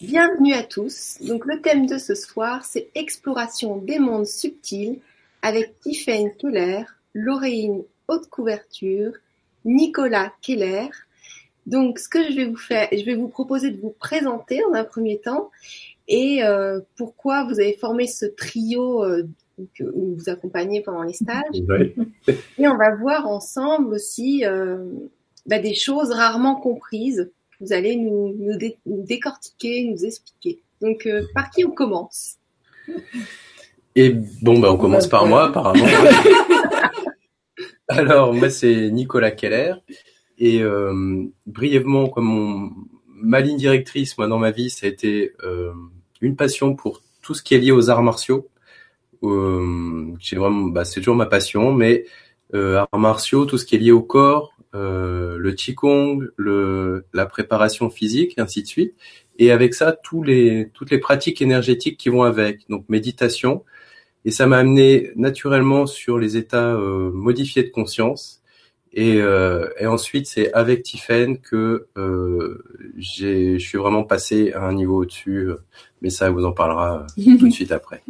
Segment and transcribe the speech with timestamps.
[0.00, 1.18] Bienvenue à tous.
[1.20, 4.98] Donc le thème de ce soir, c'est exploration des mondes subtils
[5.42, 9.12] avec Tiffaine Keller, Lauréine Haute Couverture,
[9.66, 10.88] Nicolas Keller.
[11.66, 14.72] Donc ce que je vais vous faire, je vais vous proposer de vous présenter en
[14.72, 15.50] un premier temps
[16.08, 19.28] et euh, pourquoi vous avez formé ce trio euh,
[19.74, 21.62] que où vous accompagnez pendant les stages.
[21.68, 21.94] Oui.
[22.56, 24.82] Et on va voir ensemble aussi euh,
[25.44, 27.30] bah, des choses rarement comprises.
[27.60, 30.62] Vous allez nous, nous, dé- nous décortiquer, nous expliquer.
[30.80, 32.36] Donc, euh, par qui on commence?
[33.94, 35.84] Et bon, bah, on commence par moi, apparemment.
[37.88, 39.74] Alors, moi, c'est Nicolas Keller.
[40.38, 42.70] Et euh, brièvement, comme mon,
[43.06, 45.72] ma ligne directrice, moi, dans ma vie, ça a été euh,
[46.22, 48.48] une passion pour tout ce qui est lié aux arts martiaux.
[49.22, 52.06] Euh, vraiment, bah, c'est toujours ma passion, mais
[52.54, 58.34] arts martiaux, tout ce qui est lié au corps, le qigong, le, la préparation physique,
[58.38, 58.94] et ainsi de suite.
[59.38, 62.68] Et avec ça, tous les, toutes les pratiques énergétiques qui vont avec.
[62.68, 63.64] Donc méditation.
[64.24, 68.40] Et ça m'a amené naturellement sur les états euh, modifiés de conscience.
[68.92, 72.62] Et, euh, et ensuite, c'est avec Tiffen que euh,
[72.98, 75.50] je suis vraiment passé à un niveau au-dessus.
[76.02, 78.02] Mais ça, elle vous en parlera euh, tout de suite après.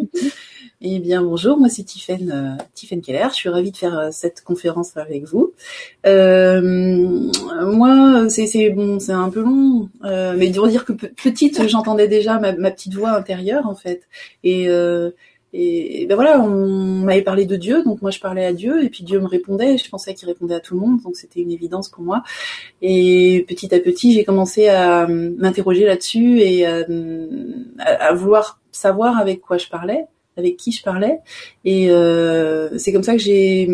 [0.82, 3.26] Eh bien, bonjour, moi c'est Tiffaine, euh, Tiffaine Keller.
[3.30, 5.52] Je suis ravie de faire euh, cette conférence avec vous.
[6.06, 11.68] Euh, moi, c'est bon, c'est un peu long, euh, mais on dire que pe- petite,
[11.68, 14.02] j'entendais déjà ma, ma petite voix intérieure en fait.
[14.42, 15.10] Et euh,
[15.52, 16.48] et ben voilà, on
[17.04, 19.74] m'avait parlé de Dieu, donc moi je parlais à Dieu, et puis Dieu me répondait.
[19.74, 22.22] et Je pensais qu'il répondait à tout le monde, donc c'était une évidence pour moi.
[22.82, 26.84] Et petit à petit, j'ai commencé à m'interroger là-dessus et à,
[27.78, 30.06] à vouloir savoir avec quoi je parlais
[30.40, 31.18] avec qui je parlais.
[31.64, 33.66] Et euh, c'est comme ça que j'ai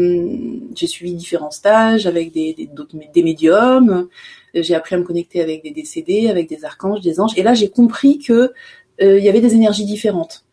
[0.86, 2.68] suivi différents stages avec des
[3.14, 4.08] des médiums.
[4.54, 7.32] J'ai appris à me connecter avec des décédés avec des archanges des anges.
[7.36, 8.52] Et là j'ai compris que
[9.02, 10.45] euh, il y avait des énergies différentes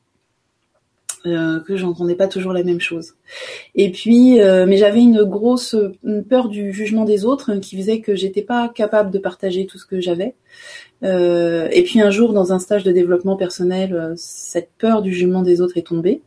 [1.25, 3.13] euh, que j'entendais pas toujours la même chose
[3.75, 5.75] et puis euh, mais j'avais une grosse
[6.29, 9.77] peur du jugement des autres euh, qui faisait que j'étais pas capable de partager tout
[9.77, 10.35] ce que j'avais
[11.03, 15.13] euh, et puis un jour, dans un stage de développement personnel, euh, cette peur du
[15.13, 16.21] jugement des autres est tombée.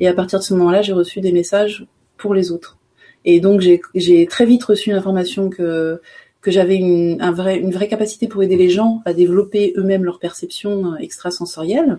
[0.00, 2.78] Et à partir de ce moment-là, j'ai reçu des messages pour les autres.
[3.24, 6.00] Et donc j'ai très vite reçu l'information que
[6.40, 10.92] que j'avais une, une vraie capacité pour aider les gens à développer eux-mêmes leur perception
[10.92, 11.98] euh, extrasensorielle.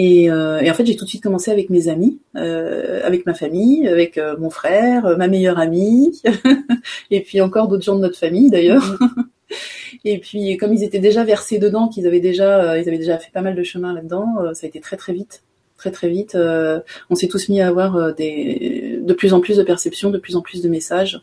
[0.00, 3.26] Et, euh, et en fait, j'ai tout de suite commencé avec mes amis, euh, avec
[3.26, 6.22] ma famille, avec euh, mon frère, euh, ma meilleure amie,
[7.10, 8.96] et puis encore d'autres gens de notre famille d'ailleurs.
[10.04, 13.18] Et puis, comme ils étaient déjà versés dedans, qu'ils avaient déjà, euh, ils avaient déjà
[13.18, 15.42] fait pas mal de chemin là-dedans, euh, ça a été très très vite,
[15.76, 16.36] très très vite.
[16.36, 16.78] Euh,
[17.10, 20.18] on s'est tous mis à avoir euh, des, de plus en plus de perceptions, de
[20.18, 21.20] plus en plus de messages.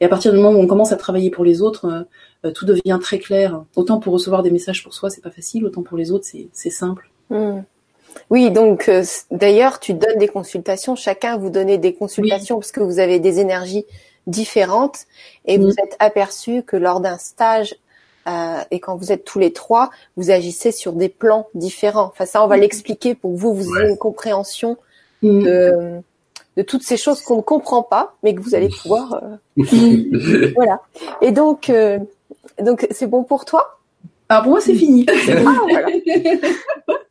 [0.00, 2.06] Et à partir du moment où on commence à travailler pour les autres,
[2.54, 3.64] tout devient très clair.
[3.76, 6.70] Autant pour recevoir des messages pour soi, c'est pas facile, autant pour les autres, c'est
[6.70, 7.08] simple.
[7.30, 7.60] Hmm.
[8.30, 10.96] Oui, donc euh, d'ailleurs, tu donnes des consultations.
[10.96, 13.84] Chacun vous donnez des consultations parce que vous avez des énergies
[14.26, 15.00] différentes
[15.46, 15.62] et Mm.
[15.62, 17.74] vous êtes aperçu que lors d'un stage
[18.28, 22.04] euh, et quand vous êtes tous les trois, vous agissez sur des plans différents.
[22.12, 22.60] Enfin, ça, on va Mm.
[22.60, 23.90] l'expliquer pour que vous, vous ayez Ouais.
[23.90, 24.76] une compréhension
[25.22, 25.42] Mm.
[25.42, 26.00] de,
[26.56, 29.22] de toutes ces choses qu'on ne comprend pas, mais que vous allez pouvoir.
[29.22, 29.36] euh,
[30.54, 30.80] voilà.
[31.20, 31.98] Et donc, euh,
[32.60, 33.78] donc c'est bon pour toi?
[34.28, 35.04] Alors pour moi, c'est fini.
[35.08, 35.88] Ah, voilà.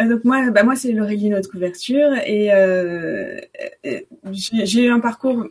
[0.00, 3.40] Euh, donc moi, bah moi c'est Laureline Haute Couverture et euh,
[4.32, 5.46] j'ai eu un parcours,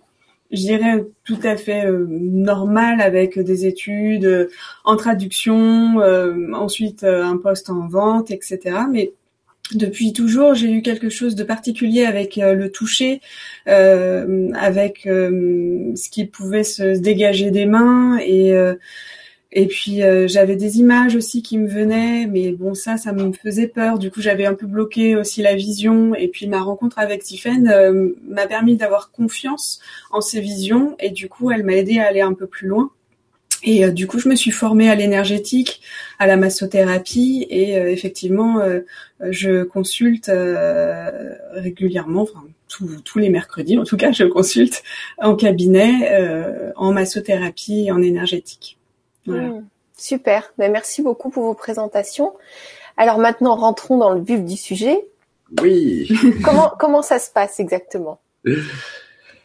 [0.51, 4.47] je dirais tout à fait euh, normal avec des études euh,
[4.85, 5.97] en traduction,
[6.53, 8.59] ensuite un poste en vente, etc.
[8.91, 9.13] Mais
[9.73, 13.19] depuis toujours, j'ai eu quelque chose de particulier avec le toucher,
[13.67, 18.53] euh, avec euh, ce qui pouvait se dégager des mains et
[19.51, 23.31] et puis euh, j'avais des images aussi qui me venaient, mais bon ça, ça me
[23.31, 23.97] faisait peur.
[23.97, 26.13] Du coup, j'avais un peu bloqué aussi la vision.
[26.15, 29.79] Et puis ma rencontre avec Tiffen euh, m'a permis d'avoir confiance
[30.11, 32.91] en ces visions, et du coup, elle m'a aidé à aller un peu plus loin.
[33.63, 35.81] Et euh, du coup, je me suis formée à l'énergétique,
[36.19, 38.81] à la massothérapie, et euh, effectivement, euh,
[39.21, 44.83] je consulte euh, régulièrement, enfin tous, tous les mercredis, en tout cas, je consulte
[45.19, 46.11] en cabinet,
[46.75, 48.76] en massothérapie et en énergétique.
[49.27, 49.43] Voilà.
[49.47, 49.65] Hmm.
[49.97, 50.51] Super.
[50.57, 52.33] Ben, merci beaucoup pour vos présentations.
[52.97, 55.07] Alors maintenant, rentrons dans le vif du sujet.
[55.61, 56.09] Oui.
[56.43, 58.19] Comment, comment ça se passe exactement?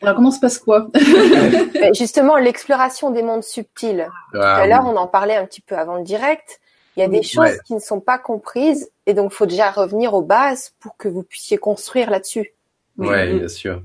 [0.01, 0.89] Alors comment se passe quoi?
[1.75, 4.09] Ben, Justement, l'exploration des mondes subtils.
[4.33, 4.91] Tout Ah, à l'heure, oui.
[4.93, 6.61] on en parlait un petit peu avant le direct.
[6.97, 7.25] Il y a des Oui.
[7.25, 7.59] choses Ouais.
[7.65, 11.09] qui ne sont pas comprises et donc il faut déjà revenir aux bases pour que
[11.09, 12.53] vous puissiez construire là-dessus.
[12.99, 13.83] Ouais, bien sûr.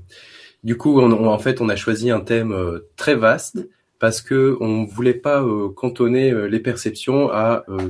[0.64, 3.58] Du coup, on, on- en fait, on a choisi un thème euh, très vaste
[3.98, 7.88] parce que on voulait pas euh, cantonner euh, les perceptions à euh,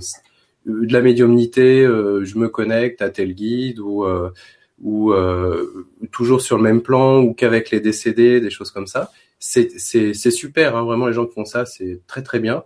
[0.67, 4.05] de la médiumnité, je me connecte à tel guide ou
[4.83, 5.15] ou
[6.13, 9.11] toujours sur le même plan ou qu'avec les décédés, des choses comme ça.
[9.39, 12.65] C'est c'est super, hein, vraiment les gens qui font ça, c'est très très bien.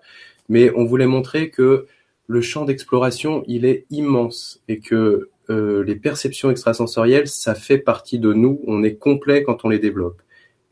[0.48, 1.86] Mais on voulait montrer que
[2.26, 8.18] le champ d'exploration, il est immense et que euh, les perceptions extrasensorielles, ça fait partie
[8.18, 8.60] de nous.
[8.66, 10.22] On est complet quand on les développe.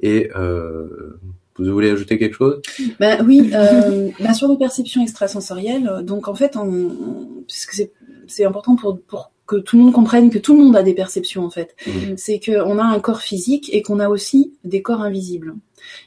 [0.01, 1.19] Et euh,
[1.67, 2.61] vous voulez ajouter quelque chose?
[2.99, 6.03] Ben oui, euh, ben sur les perceptions extrasensorielles.
[6.03, 7.89] Donc en fait, on, puisque
[8.27, 10.95] c'est important pour, pour que tout le monde comprenne que tout le monde a des
[10.95, 11.75] perceptions en fait.
[11.87, 11.91] Mmh.
[12.17, 15.55] C'est qu'on a un corps physique et qu'on a aussi des corps invisibles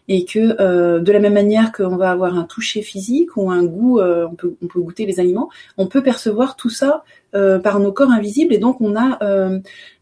[0.07, 3.65] et que euh, de la même manière qu'on va avoir un toucher physique ou un
[3.65, 7.03] goût, euh, on, peut, on peut goûter les aliments, on peut percevoir tout ça
[7.35, 9.19] euh, par nos corps invisibles et donc on a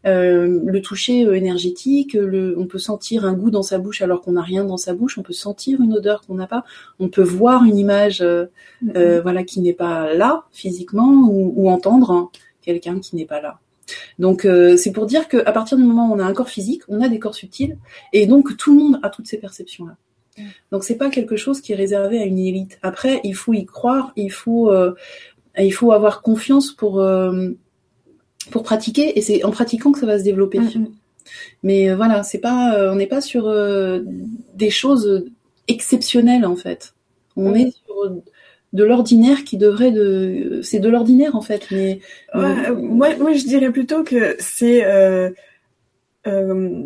[0.04, 4.42] le toucher énergétique, le, on peut sentir un goût dans sa bouche alors qu'on n'a
[4.42, 6.64] rien dans sa bouche, on peut sentir une odeur qu'on n'a pas,
[7.00, 9.20] on peut voir une image mm-hmm.
[9.20, 12.30] voilà qui n'est pas là physiquement ou, ou entendre
[12.62, 13.60] quelqu'un qui n'est pas là.
[14.18, 16.82] Donc euh, c'est pour dire qu'à partir du moment où on a un corps physique,
[16.88, 17.76] on a des corps subtils,
[18.12, 19.96] et donc tout le monde a toutes ces perceptions-là.
[20.38, 20.48] Mm.
[20.70, 22.78] Donc c'est pas quelque chose qui est réservé à une élite.
[22.82, 24.94] Après, il faut y croire, il faut, euh,
[25.58, 27.50] il faut avoir confiance pour euh,
[28.50, 30.60] pour pratiquer, et c'est en pratiquant que ça va se développer.
[30.60, 30.88] Mm, mm.
[31.62, 33.48] Mais voilà, c'est pas, on n'est pas sur
[34.54, 35.24] des choses
[35.68, 36.94] exceptionnelles en fait.
[37.36, 38.22] On est sur
[38.72, 42.00] de l'ordinaire qui devrait de c'est de l'ordinaire en fait mais
[42.34, 45.30] euh, moi moi je dirais plutôt que c'est euh,
[46.26, 46.82] euh,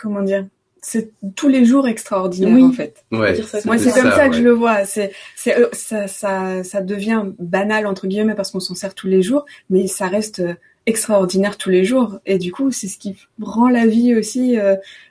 [0.00, 0.46] comment dire
[0.82, 3.04] c'est tous les jours extraordinaire en fait.
[3.12, 4.86] Ouais, moi c'est comme ça, que je le vois.
[4.86, 9.06] C'est c'est euh, ça, ça ça devient banal entre guillemets parce qu'on s'en sert tous
[9.06, 10.42] les jours, mais ça reste
[10.86, 14.56] extraordinaire tous les jours et du coup c'est ce qui rend la vie aussi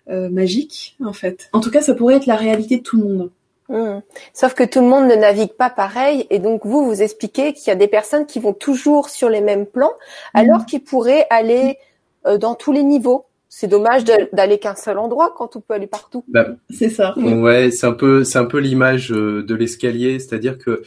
[0.07, 1.49] magique en fait.
[1.53, 3.29] En tout cas ça pourrait être la réalité de tout le monde.
[3.69, 4.01] Mmh.
[4.33, 7.67] Sauf que tout le monde ne navigue pas pareil et donc vous vous expliquez qu'il
[7.67, 9.93] y a des personnes qui vont toujours sur les mêmes plans
[10.33, 10.65] alors mmh.
[10.65, 11.77] qu'ils pourraient aller
[12.25, 13.25] euh, dans tous les niveaux.
[13.47, 16.23] C'est dommage d'aller qu'un seul endroit quand on peut aller partout.
[16.27, 17.17] Bah, c'est ça.
[17.17, 20.83] Ouais, c'est un peu c'est un peu l'image euh, de l'escalier, c'est-à-dire que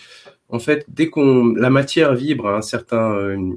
[0.49, 3.56] en fait, dès qu'on la matière vibre à un certain euh, une,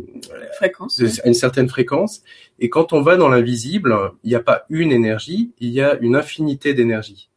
[0.55, 2.23] fréquence, une certaine fréquence,
[2.57, 5.97] et quand on va dans l'invisible, il n'y a pas une énergie, il y a
[5.99, 7.29] une infinité d'énergie.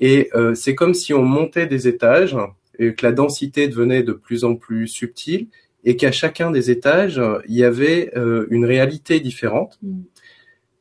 [0.00, 2.36] Et euh, c'est comme si on montait des étages
[2.78, 5.48] et que la densité devenait de plus en plus subtile
[5.84, 10.00] et qu'à chacun des étages, il y avait euh, une réalité différente mm.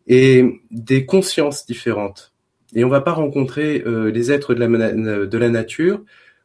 [0.07, 2.33] et des consciences différentes.
[2.73, 6.01] Et on va pas rencontrer euh, les êtres de la, de la nature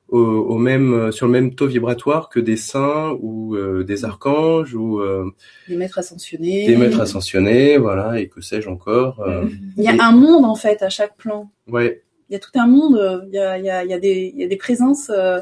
[0.09, 5.00] au, au, même sur le même taux vibratoire que des saints ou des archanges ou
[5.67, 6.67] des maîtres ascensionnés.
[6.67, 9.26] Des maîtres ascensionnés, voilà, et que sais-je encore.
[9.76, 11.50] il y a un monde en fait à chaque plan.
[11.69, 13.99] Ouais y a tout un monde, il y a, il y a, il y a,
[13.99, 15.41] des, il y a des présences euh,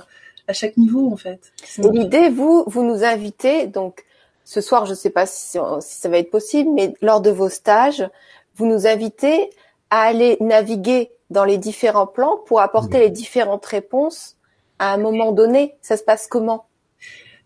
[0.48, 1.52] à chaque niveau en fait.
[1.78, 4.04] L'idée, vous, vous nous invitez donc
[4.44, 7.30] ce soir, je ne sais pas si, si, ça va être possible, mais lors de
[7.30, 8.08] vos stages,
[8.56, 9.50] vous nous invitez
[9.90, 14.36] à aller naviguer dans les différents plans pour apporter les différentes réponses
[14.78, 15.74] à un moment donné.
[15.80, 16.66] Ça se passe comment?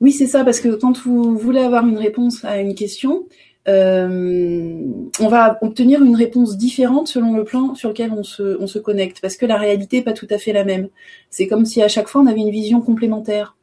[0.00, 3.26] Oui, c'est ça, parce que quand vous voulez avoir une réponse à une question,
[3.68, 4.84] euh,
[5.20, 8.78] on va obtenir une réponse différente selon le plan sur lequel on se, on se
[8.78, 10.88] connecte, parce que la réalité n'est pas tout à fait la même.
[11.30, 13.56] C'est comme si à chaque fois on avait une vision complémentaire.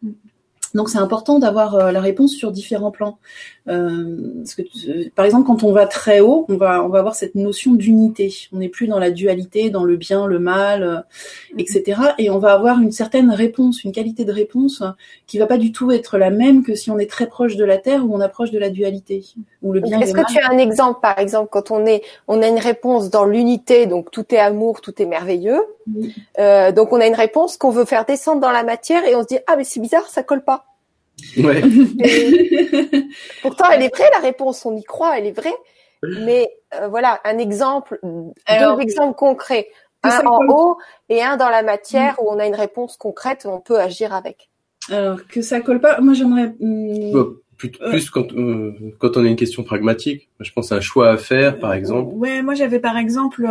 [0.74, 3.19] Donc c'est important d'avoir euh, la réponse sur différents plans.
[3.70, 7.00] Euh, parce que, euh, par exemple, quand on va très haut, on va on va
[7.00, 8.34] avoir cette notion d'unité.
[8.51, 11.62] On n'est plus dans la dualité, dans le bien, le mal, euh, mm-hmm.
[11.62, 12.01] etc.
[12.17, 14.84] Et on va avoir une certaine réponse, une qualité de réponse
[15.27, 17.63] qui va pas du tout être la même que si on est très proche de
[17.63, 19.24] la terre ou on approche de la dualité
[19.62, 20.01] ou le bien.
[20.01, 23.10] Est-ce que tu as un exemple, par exemple, quand on est on a une réponse
[23.10, 25.62] dans l'unité, donc tout est amour, tout est merveilleux.
[26.39, 29.22] Euh, donc on a une réponse qu'on veut faire descendre dans la matière et on
[29.22, 30.65] se dit ah mais c'est bizarre, ça colle pas.
[31.38, 31.62] Ouais.
[33.41, 35.55] pourtant, elle est vraie la réponse, on y croit, elle est vraie.
[36.03, 39.70] Mais euh, voilà, un exemple, deux exemples concrets,
[40.03, 40.77] un en haut
[41.10, 44.50] et un dans la matière où on a une réponse concrète, on peut agir avec.
[44.89, 46.53] Alors que ça colle pas, moi j'aimerais.
[46.60, 47.12] Hmm,
[47.58, 51.12] plus, plus quand, euh, quand on a une question pragmatique, je pense à un choix
[51.12, 52.13] à faire, par exemple.
[52.15, 53.48] Ouais, moi j'avais par exemple,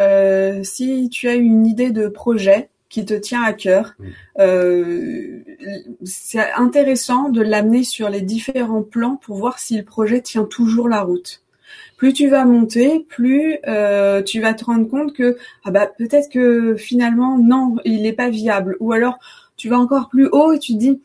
[0.00, 3.94] euh, si tu as une idée de projet qui te tient à cœur.
[3.98, 4.04] Mm.
[4.40, 5.38] Euh,
[6.04, 10.88] c'est intéressant de l'amener sur les différents plans pour voir si le projet tient toujours
[10.88, 11.42] la route.
[11.96, 16.28] Plus tu vas monter, plus euh, tu vas te rendre compte que ah bah peut-être
[16.30, 18.76] que finalement non, il n'est pas viable.
[18.80, 19.18] Ou alors
[19.56, 21.00] tu vas encore plus haut et tu dis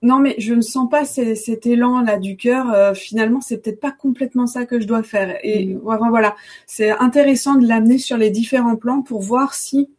[0.00, 2.72] non mais je ne sens pas cet élan là du cœur.
[2.72, 5.38] Euh, finalement c'est peut-être pas complètement ça que je dois faire.
[5.44, 5.80] Et mm.
[5.82, 6.34] voilà,
[6.66, 9.90] c'est intéressant de l'amener sur les différents plans pour voir si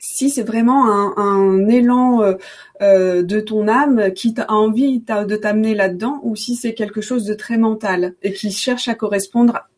[0.00, 2.34] si c'est vraiment un, un élan euh,
[2.82, 7.24] euh, de ton âme qui a envie de t'amener là-dedans, ou si c'est quelque chose
[7.24, 9.68] de très mental et qui cherche à correspondre,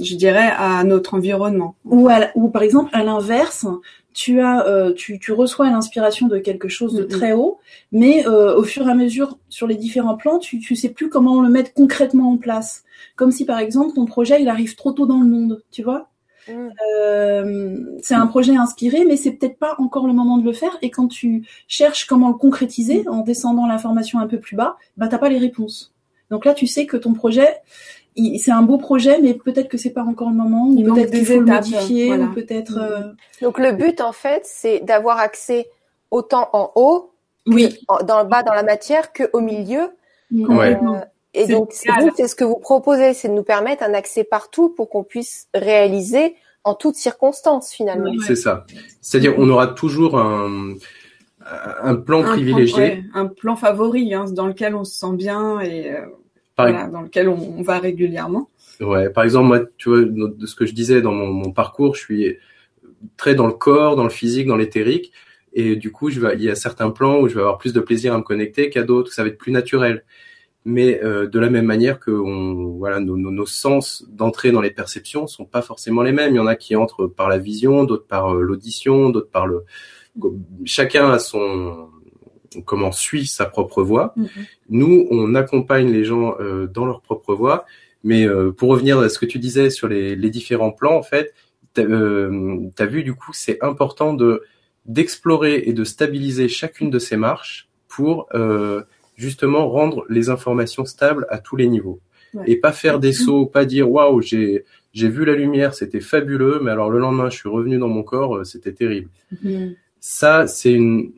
[0.00, 1.74] je dirais, à notre environnement.
[1.84, 3.66] Ou, ou par exemple, à l'inverse,
[4.18, 7.58] tu as, euh, tu, tu, reçois l'inspiration de quelque chose de très haut,
[7.92, 11.08] mais euh, au fur et à mesure sur les différents plans, tu, tu sais plus
[11.08, 12.82] comment le mettre concrètement en place.
[13.14, 16.08] Comme si par exemple ton projet il arrive trop tôt dans le monde, tu vois?
[16.48, 16.68] Mm.
[16.94, 20.76] Euh, c'est un projet inspiré, mais c'est peut-être pas encore le moment de le faire.
[20.82, 25.08] Et quand tu cherches comment le concrétiser en descendant l'information un peu plus bas, bah
[25.08, 25.92] t'as pas les réponses.
[26.30, 27.48] Donc là, tu sais que ton projet,
[28.38, 31.26] c'est un beau projet, mais peut-être que c'est pas encore le moment, ou peut-être qu'il
[31.26, 32.78] faut le modifier, ou peut-être.
[32.78, 33.12] Euh,
[33.42, 35.68] Donc le but, en fait, c'est d'avoir accès
[36.10, 37.12] autant en haut,
[37.46, 39.90] oui, dans le bas dans la matière, que au milieu.
[40.30, 40.78] Ouais.
[41.38, 44.88] Et donc, c'est ce que vous proposez, c'est de nous permettre un accès partout pour
[44.90, 48.12] qu'on puisse réaliser en toutes circonstances, finalement.
[48.26, 48.66] C'est ça.
[49.00, 50.74] C'est-à-dire, on aura toujours un,
[51.82, 53.04] un plan privilégié.
[53.14, 56.06] un plan favori, hein, dans lequel on se sent bien et euh,
[56.56, 58.48] voilà, dans lequel on, va régulièrement.
[58.80, 61.94] Ouais, par exemple, moi, tu vois, de ce que je disais dans mon, mon, parcours,
[61.94, 62.36] je suis
[63.16, 65.12] très dans le corps, dans le physique, dans l'éthérique.
[65.52, 67.72] Et du coup, je vais, il y a certains plans où je vais avoir plus
[67.72, 70.04] de plaisir à me connecter qu'à d'autres, ça va être plus naturel
[70.68, 74.60] mais euh, de la même manière que on, voilà, nos, nos, nos sens d'entrée dans
[74.60, 76.34] les perceptions sont pas forcément les mêmes.
[76.34, 79.46] Il y en a qui entrent par la vision, d'autres par euh, l'audition, d'autres par
[79.46, 79.64] le.
[80.66, 81.88] Chacun a son
[82.66, 84.14] comment suit sa propre voie.
[84.16, 84.28] Mm-hmm.
[84.68, 87.64] Nous, on accompagne les gens euh, dans leur propre voie.
[88.04, 91.34] Mais pour revenir à ce que tu disais sur les, les différents plans, en fait,
[91.74, 94.44] tu as vu du coup, c'est important de
[94.86, 98.28] d'explorer et de stabiliser chacune de ces marches pour
[99.18, 102.00] justement rendre les informations stables à tous les niveaux.
[102.46, 106.60] Et pas faire des sauts, pas dire waouh, j'ai j'ai vu la lumière, c'était fabuleux,
[106.62, 109.08] mais alors le lendemain, je suis revenu dans mon corps, euh, c'était terrible.
[109.32, 109.74] Mm-hmm.
[110.00, 111.12] Ça, c'est une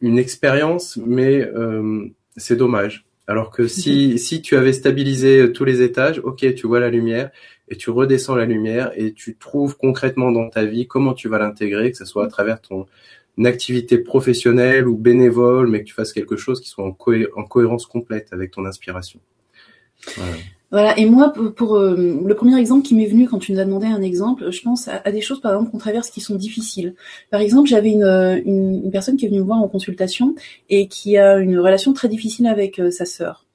[0.00, 3.06] une expérience, mais euh, c'est dommage.
[3.28, 4.18] Alors que si mm-hmm.
[4.18, 7.30] si tu avais stabilisé tous les étages, ok, tu vois la lumière
[7.68, 11.38] et tu redescends la lumière et tu trouves concrètement dans ta vie comment tu vas
[11.38, 12.86] l'intégrer, que ce soit à travers ton
[13.38, 16.96] une activité professionnelle ou bénévole, mais que tu fasses quelque chose qui soit en,
[17.36, 19.20] en cohérence complète avec ton inspiration.
[20.70, 20.96] Voilà.
[20.98, 23.86] Et moi, pour, euh, le premier exemple qui m'est venu quand tu nous as demandé
[23.86, 26.94] un exemple, je pense à, des choses, par exemple, qu'on traverse qui sont difficiles.
[27.30, 30.36] Par exemple, j'avais une, une, une, personne qui est venue me voir en consultation
[30.68, 33.46] et qui a une relation très difficile avec euh, sa sœur.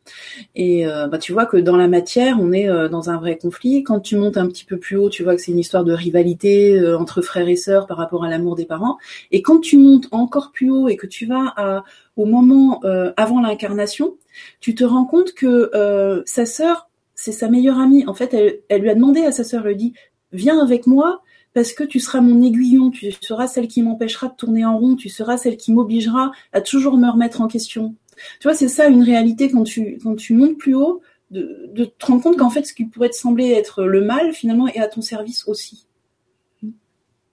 [0.55, 3.37] Et euh, bah, tu vois que dans la matière, on est euh, dans un vrai
[3.37, 3.83] conflit.
[3.83, 5.93] Quand tu montes un petit peu plus haut, tu vois que c'est une histoire de
[5.93, 8.97] rivalité euh, entre frères et sœurs par rapport à l'amour des parents.
[9.31, 11.83] Et quand tu montes encore plus haut et que tu vas à,
[12.15, 12.81] au moment
[13.17, 14.15] avant l'incarnation,
[14.59, 18.05] tu te rends compte que sa sœur, c'est sa meilleure amie.
[18.07, 19.93] En fait, elle, elle lui a demandé à sa sœur, elle lui dit,
[20.31, 21.21] viens avec moi
[21.55, 24.95] parce que tu seras mon aiguillon, tu seras celle qui m'empêchera de tourner en rond,
[24.95, 27.95] tu seras celle qui m'obligera à toujours me remettre en question.
[28.39, 31.85] Tu vois, c'est ça une réalité quand tu quand tu montes plus haut, de, de
[31.85, 34.79] te rendre compte qu'en fait, ce qui pourrait te sembler être le mal, finalement, est
[34.79, 35.87] à ton service aussi.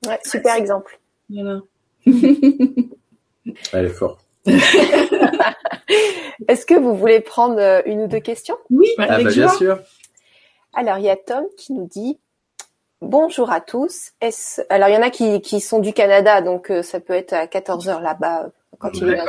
[0.06, 1.00] Ouais, super exemple.
[1.30, 1.60] Voilà.
[3.72, 4.26] Elle est forte.
[6.48, 8.56] Est-ce que vous voulez prendre euh, une ou deux questions?
[8.70, 9.78] Oui, ah, bah, bien sûr.
[10.74, 12.18] Alors, il y a Tom qui nous dit
[13.00, 14.12] Bonjour à tous.
[14.68, 17.32] Alors, il y en a qui, qui sont du Canada, donc euh, ça peut être
[17.32, 19.24] à 14 heures là-bas quand il est 20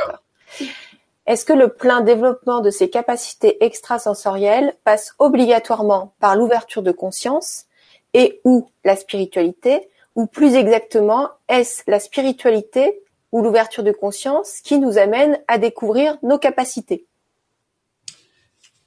[1.26, 7.64] est-ce que le plein développement de ces capacités extrasensorielles passe obligatoirement par l'ouverture de conscience
[8.12, 13.00] et ou la spiritualité, ou plus exactement, est-ce la spiritualité
[13.32, 17.06] ou l'ouverture de conscience qui nous amène à découvrir nos capacités?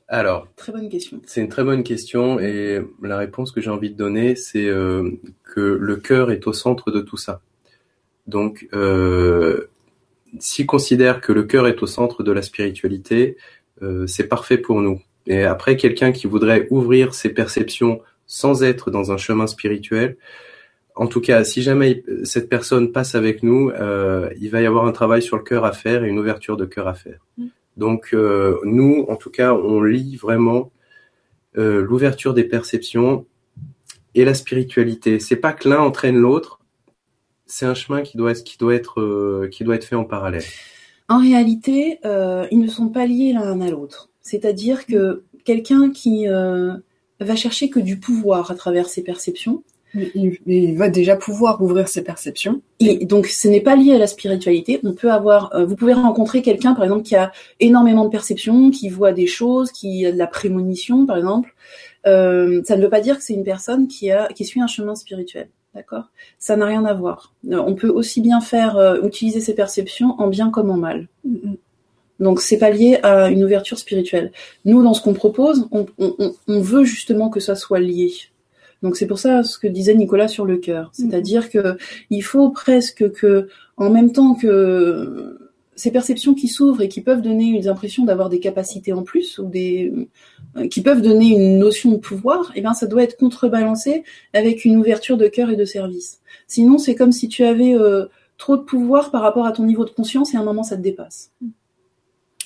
[0.07, 1.19] Alors, très bonne question.
[1.25, 5.19] C'est une très bonne question et la réponse que j'ai envie de donner, c'est euh,
[5.43, 7.41] que le cœur est au centre de tout ça.
[8.25, 9.69] Donc, euh,
[10.39, 13.37] s'il considère que le cœur est au centre de la spiritualité,
[13.81, 15.01] euh, c'est parfait pour nous.
[15.25, 20.17] Et après, quelqu'un qui voudrait ouvrir ses perceptions sans être dans un chemin spirituel,
[20.95, 24.85] en tout cas, si jamais cette personne passe avec nous, euh, il va y avoir
[24.85, 27.19] un travail sur le cœur à faire et une ouverture de cœur à faire.
[27.37, 27.45] Mm.
[27.77, 30.71] Donc, euh, nous, en tout cas, on lit vraiment
[31.59, 33.25] l'ouverture des perceptions
[34.13, 35.19] et la spiritualité.
[35.19, 36.56] C'est pas que l'un entraîne l'autre,
[37.47, 40.43] c'est un chemin qui doit, qui doit être, euh, qui doit être fait en parallèle.
[41.09, 44.09] En réalité, euh, ils ne sont pas liés l'un à l'autre.
[44.21, 46.73] C'est-à-dire que quelqu'un qui euh,
[47.21, 49.63] va chercher que du pouvoir à travers ses perceptions,
[49.95, 52.61] il, va déjà pouvoir ouvrir ses perceptions.
[52.79, 54.79] Et donc, ce n'est pas lié à la spiritualité.
[54.83, 58.89] On peut avoir, vous pouvez rencontrer quelqu'un, par exemple, qui a énormément de perceptions, qui
[58.89, 61.55] voit des choses, qui a de la prémonition, par exemple.
[62.03, 64.93] ça ne veut pas dire que c'est une personne qui a, qui suit un chemin
[64.93, 65.47] spirituel.
[65.77, 66.05] D'accord?
[66.39, 67.33] Ça n'a rien à voir.
[67.49, 71.07] On peut aussi bien faire euh, utiliser ses perceptions en bien comme en mal.
[72.19, 74.31] Donc c'est pas lié à une ouverture spirituelle.
[74.65, 78.11] Nous, dans ce qu'on propose, on, on- on- on veut justement que ça soit lié.
[78.81, 81.77] Donc c'est pour ça ce que disait Nicolas sur le cœur, c'est-à-dire que
[82.09, 85.37] il faut presque que, en même temps que
[85.77, 89.37] ces perceptions qui s'ouvrent et qui peuvent donner une impression d'avoir des capacités en plus
[89.37, 89.93] ou des
[90.57, 94.03] euh, qui peuvent donner une notion de pouvoir, eh bien ça doit être contrebalancé
[94.33, 96.19] avec une ouverture de cœur et de service.
[96.47, 98.07] Sinon c'est comme si tu avais euh,
[98.37, 100.75] trop de pouvoir par rapport à ton niveau de conscience et à un moment ça
[100.75, 101.31] te dépasse.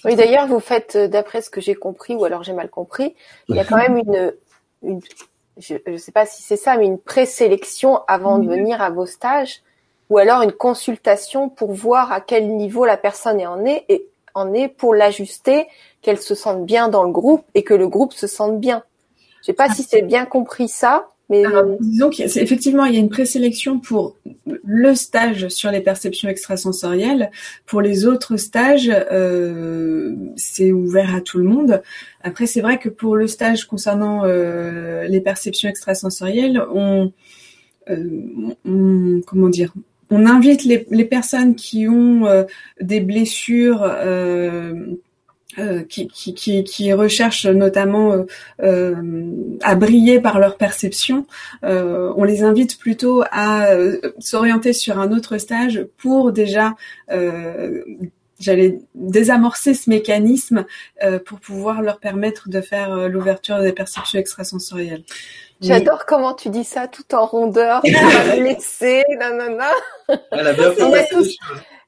[0.03, 3.13] Oui, d'ailleurs, vous faites, euh, d'après ce que j'ai compris, ou alors j'ai mal compris,
[3.49, 4.33] il y a quand même une,
[4.81, 4.99] une
[5.57, 9.05] je ne sais pas si c'est ça, mais une présélection avant de venir à vos
[9.05, 9.61] stages,
[10.11, 14.07] ou alors une consultation pour voir à quel niveau la personne est en est, et
[14.33, 15.67] en est pour l'ajuster,
[16.01, 18.83] qu'elle se sente bien dans le groupe et que le groupe se sente bien.
[19.39, 23.09] Je sais pas si c'est bien compris ça, mais Alors, disons il y a une
[23.09, 24.17] présélection pour
[24.65, 27.31] le stage sur les perceptions extrasensorielles.
[27.65, 31.81] Pour les autres stages, euh, c'est ouvert à tout le monde.
[32.21, 37.13] Après, c'est vrai que pour le stage concernant euh, les perceptions extrasensorielles, on,
[37.89, 38.03] euh,
[38.65, 39.73] on- comment dire,
[40.11, 42.43] on invite les, personnes qui ont euh,
[42.79, 43.81] des blessures.
[43.83, 44.73] euh,
[45.59, 48.23] euh, qui, qui, recherchent notamment
[48.61, 51.25] à briller par leur perception,
[51.61, 53.67] on les invite plutôt à
[54.19, 56.75] s'orienter sur un autre stage pour déjà,
[58.39, 60.65] j'allais désamorcer ce mécanisme
[61.25, 65.03] pour pouvoir leur permettre de faire l'ouverture des perceptions extrasensorielles.
[65.61, 67.81] J'adore comment tu dis ça tout en rondeur,
[68.37, 69.69] blessé, nanana.
[70.07, 71.37] Bien On a tous-.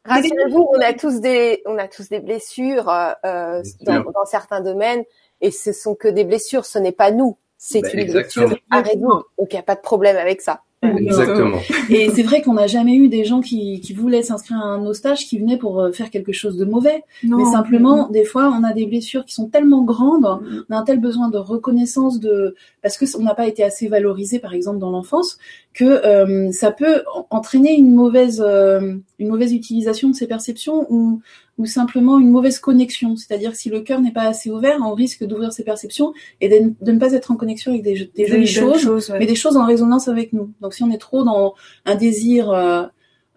[0.06, 4.60] Rassurez-vous, on a tous des, on a tous des blessures euh, euh, dans, dans certains
[4.62, 5.04] domaines,
[5.42, 6.66] et ce sont que des blessures.
[6.66, 8.48] Ce n'est pas nous, c'est Bah, une exactement.
[8.48, 9.26] blessure à résoudre.
[9.38, 10.62] Donc il n'y a pas de problème avec ça.
[10.98, 11.58] Exactement.
[11.90, 14.94] Et c'est vrai qu'on n'a jamais eu des gens qui, qui voulaient s'inscrire à un
[14.94, 17.04] stages qui venaient pour euh, faire quelque chose de mauvais.
[17.24, 20.64] Non, Mais simplement, des fois, on a des blessures qui sont tellement grandes, Mm.
[20.70, 23.88] on a un tel besoin de reconnaissance de parce que on n'a pas été assez
[23.88, 25.38] valorisé, par exemple, dans l'enfance,
[25.74, 30.86] que euh, ça peut en- entraîner une mauvaise euh, une mauvaise utilisation de ces perceptions
[30.92, 31.22] ou
[31.58, 33.16] ou simplement une mauvaise connexion.
[33.16, 36.74] C'est-à-dire si le cœur n'est pas assez ouvert, on risque d'ouvrir ses perceptions et de,
[36.82, 39.20] de ne pas être en connexion avec des, des Des jolies choses ouais.
[39.20, 40.52] mais des choses en résonance avec nous.
[40.62, 41.54] Donc si on est trop dans
[41.86, 42.84] un désir euh,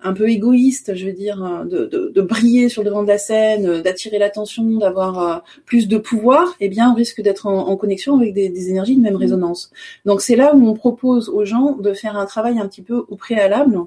[0.03, 3.09] un peu égoïste, je veux dire, euh, de, de, de briller sur le devant de
[3.09, 7.47] la scène, euh, d'attirer l'attention, d'avoir euh, plus de pouvoir, eh bien on risque d'être
[7.47, 9.71] en, en connexion avec des, des énergies de même résonance.
[10.05, 13.05] Donc c'est là où on propose aux gens de faire un travail un petit peu
[13.09, 13.79] au préalable,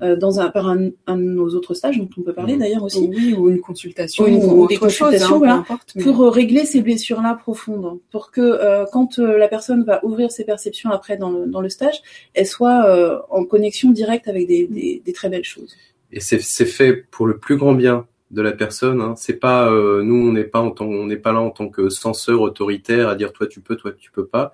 [0.00, 2.58] dans un, par un, un de nos autres stages dont on peut parler Mhm.
[2.60, 5.30] d'ailleurs aussi, Oui, ou une consultation, Ou une- ou, ou des autre chose, consultations, hein,
[5.32, 9.38] peu voilà, importe, mais- pour euh, régler ces blessures-là profondes, pour que euh, quand euh,
[9.38, 12.02] la personne va ouvrir ses perceptions après dans le, dans le stage,
[12.34, 15.74] elle soit euh, en connexion directe avec des, des, des très belles choses.
[16.12, 19.00] Et c'est c'est fait pour le plus grand bien de la personne.
[19.00, 19.14] Hein.
[19.16, 21.68] C'est pas euh, nous, on n'est pas en tant, on n'est pas là en tant
[21.68, 24.52] que censeur autoritaire à dire toi tu peux, toi tu peux pas.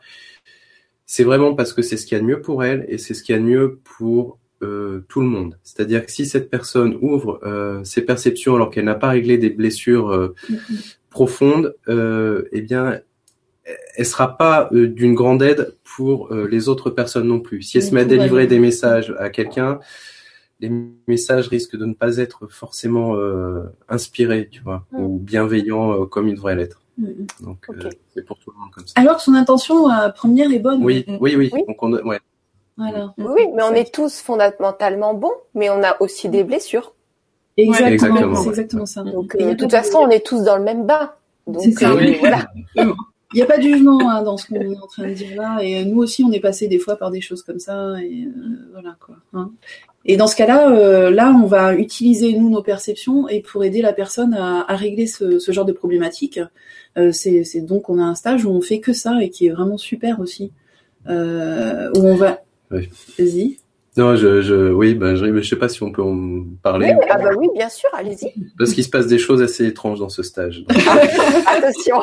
[1.06, 3.12] C'est vraiment parce que c'est ce qu'il y a de mieux pour elle et c'est
[3.14, 5.58] ce qu'il y a de mieux pour euh, tout le monde.
[5.62, 9.50] C'est-à-dire que si cette personne ouvre euh, ses perceptions alors qu'elle n'a pas réglé des
[9.50, 10.34] blessures euh,
[11.10, 13.00] profondes, euh, eh bien,
[13.96, 17.62] elle sera pas euh, d'une grande aide pour euh, les autres personnes non plus.
[17.62, 19.78] Si elle se met à délivrer des messages à quelqu'un,
[20.60, 20.70] les
[21.08, 25.00] messages risquent de ne pas être forcément euh, inspirés, tu vois, Mm.
[25.02, 26.80] ou bienveillants euh, comme ils devraient l'être.
[26.98, 27.26] Mhm.
[27.40, 27.76] Donc, Ok.
[27.84, 28.92] euh, c'est pour tout le monde comme ça.
[28.96, 30.84] Alors que son intention première est bonne.
[30.84, 31.16] Oui, Mm.
[31.20, 31.50] oui, oui.
[31.52, 31.62] Oui.
[31.66, 32.20] Donc on, ouais.
[32.76, 33.14] Voilà.
[33.18, 36.94] Oui, mais on est tous fondamentalement bons, mais on a aussi des blessures.
[37.56, 37.88] Exactement.
[38.16, 39.02] Exactement, C'est exactement ça.
[39.02, 41.12] Donc euh, de toute façon, on est tous dans le même bain.
[41.46, 41.90] Donc C'est ça.
[41.90, 42.16] euh, Oui.
[42.18, 42.46] voilà.
[43.34, 45.40] Il n'y a pas de jugement hein, dans ce qu'on est en train de dire
[45.40, 45.58] là.
[45.62, 47.94] Et nous aussi, on est passé des fois par des choses comme ça.
[48.02, 48.30] Et euh,
[48.72, 49.16] voilà quoi.
[49.34, 49.50] hein.
[50.04, 53.80] Et dans ce cas-là, euh, là, on va utiliser nous nos perceptions et pour aider
[53.82, 56.40] la personne à, à régler ce, ce genre de problématique.
[56.98, 59.46] Euh, c'est c'est donc on a un stage où on fait que ça et qui
[59.46, 60.52] est vraiment super aussi.
[61.08, 62.40] Euh, où on va.
[62.72, 62.88] Oui.
[63.18, 63.58] Vas-y.
[63.96, 66.94] Non, je, je, oui, ben, je, je sais pas si on peut en parler.
[66.98, 68.32] Oui, ah bah oui, bien sûr, allez-y.
[68.56, 70.64] Parce qu'il se passe des choses assez étranges dans ce stage.
[71.46, 71.96] Attention.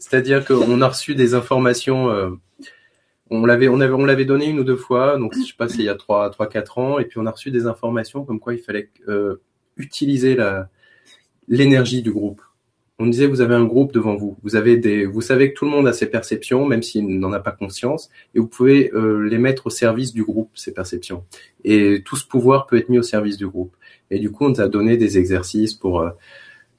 [0.00, 2.10] C'est-à-dire qu'on a reçu des informations.
[2.10, 2.30] euh,
[3.30, 5.18] on l'avait, on avait, on l'avait donné une ou deux fois.
[5.18, 6.98] Donc je sais pas, c'est il y a trois, trois, quatre ans.
[6.98, 9.40] Et puis on a reçu des informations comme quoi il fallait euh,
[9.76, 10.68] utiliser la
[11.48, 12.42] l'énergie du groupe.
[12.98, 14.38] On disait vous avez un groupe devant vous.
[14.42, 17.32] Vous avez des, vous savez que tout le monde a ses perceptions, même s'il n'en
[17.32, 21.24] a pas conscience, et vous pouvez euh, les mettre au service du groupe ces perceptions.
[21.64, 23.76] Et tout ce pouvoir peut être mis au service du groupe.
[24.10, 26.10] Et du coup, on nous a donné des exercices pour euh,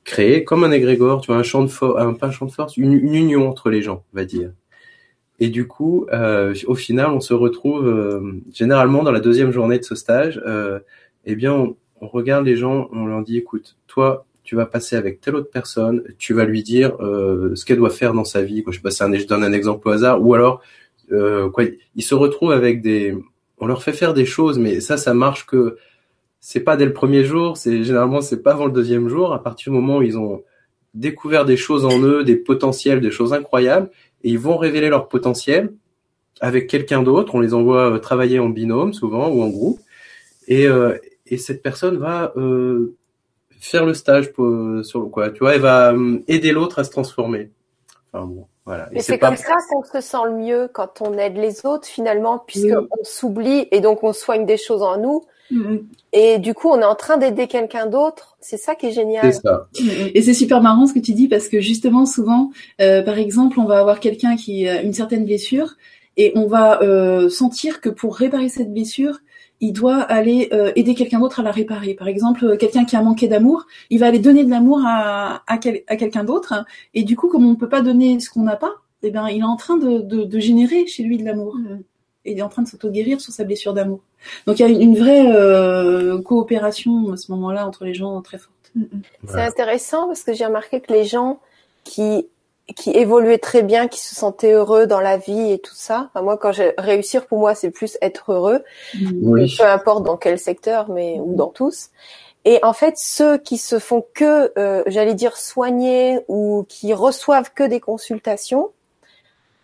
[0.08, 2.51] créer comme un égrégore, tu vois, un champ de force, un, pas un champ de
[2.51, 4.51] force, une, union entre les gens, on va dire.
[5.39, 9.77] Et du coup, euh, au final, on se retrouve euh, généralement dans la deuxième journée
[9.77, 10.41] de ce stage.
[10.47, 10.80] Euh,
[11.25, 11.75] eh bien, on,
[12.08, 16.03] regarde les gens, on leur dit, écoute, toi, tu vas passer avec telle autre personne,
[16.17, 18.63] tu vas lui dire euh, ce qu'elle doit faire dans sa vie.
[18.65, 20.62] Je sais pas, je donne un exemple au hasard, ou alors,
[21.12, 23.13] euh, quoi, ils se retrouvent avec des,
[23.57, 25.75] on leur fait faire des choses, mais ça, ça marche que
[26.39, 29.33] c'est pas dès le premier jour, c'est généralement c'est pas avant le deuxième jour.
[29.33, 30.43] À partir du moment où ils ont
[30.93, 33.89] découvert des choses en eux, des potentiels, des choses incroyables,
[34.23, 35.73] et ils vont révéler leur potentiel
[36.39, 37.36] avec quelqu'un d'autre.
[37.36, 39.81] On les envoie euh, travailler en binôme souvent ou en groupe,
[40.47, 42.95] et, euh, et cette personne va euh,
[43.67, 46.91] faire le stage pour, sur quoi, tu vois, elle va euh, aider l'autre à se
[46.91, 47.51] transformer.
[48.12, 48.89] Enfin bon, voilà.
[48.93, 52.39] Et c'est comme ça qu'on se sent le mieux quand on aide les autres finalement,
[52.39, 55.23] puisqu'on s'oublie et donc on soigne des choses en nous.
[55.49, 55.77] Mmh.
[56.12, 58.38] Et du coup, on est en train d'aider quelqu'un d'autre.
[58.41, 59.34] C'est ça qui est génial.
[59.34, 59.67] C'est ça.
[60.13, 62.51] Et c'est super marrant ce que tu dis parce que justement, souvent,
[62.82, 65.75] euh, par exemple, on va avoir quelqu'un qui a une certaine blessure
[66.17, 69.19] et on va euh, sentir que pour réparer cette blessure,
[69.60, 71.93] il doit aller euh, aider quelqu'un d'autre à la réparer.
[71.93, 75.58] Par exemple, quelqu'un qui a manqué d'amour, il va aller donner de l'amour à, à,
[75.58, 76.65] quel, à quelqu'un d'autre.
[76.93, 79.28] Et du coup, comme on ne peut pas donner ce qu'on n'a pas, eh ben,
[79.30, 81.56] il est en train de, de, de générer chez lui de l'amour.
[81.56, 81.80] Mmh
[82.28, 84.02] et il est en train de s'auto-guérir sur sa blessure d'amour.
[84.46, 88.38] Donc il y a une vraie euh, coopération à ce moment-là entre les gens très
[88.38, 88.54] forte.
[89.28, 91.39] C'est intéressant parce que j'ai remarqué que les gens
[91.84, 92.28] qui
[92.75, 96.10] qui évoluaient très bien, qui se sentaient heureux dans la vie et tout ça.
[96.10, 98.63] Enfin, moi, quand j'ai réussir pour moi, c'est plus être heureux,
[99.21, 99.56] oui.
[99.58, 101.89] peu importe dans quel secteur, mais ou dans tous.
[102.45, 107.51] Et en fait, ceux qui se font que, euh, j'allais dire, soigner ou qui reçoivent
[107.53, 108.71] que des consultations,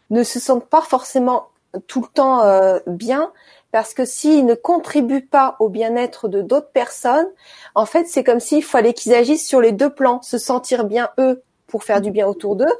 [0.10, 1.48] ne se sentent pas forcément
[1.88, 3.32] tout le temps euh, bien
[3.72, 7.28] parce que s'ils ne contribuent pas au bien-être de d'autres personnes,
[7.74, 11.10] en fait, c'est comme s'il fallait qu'ils agissent sur les deux plans, se sentir bien
[11.18, 11.42] eux
[11.74, 12.76] pour faire du bien autour d'eux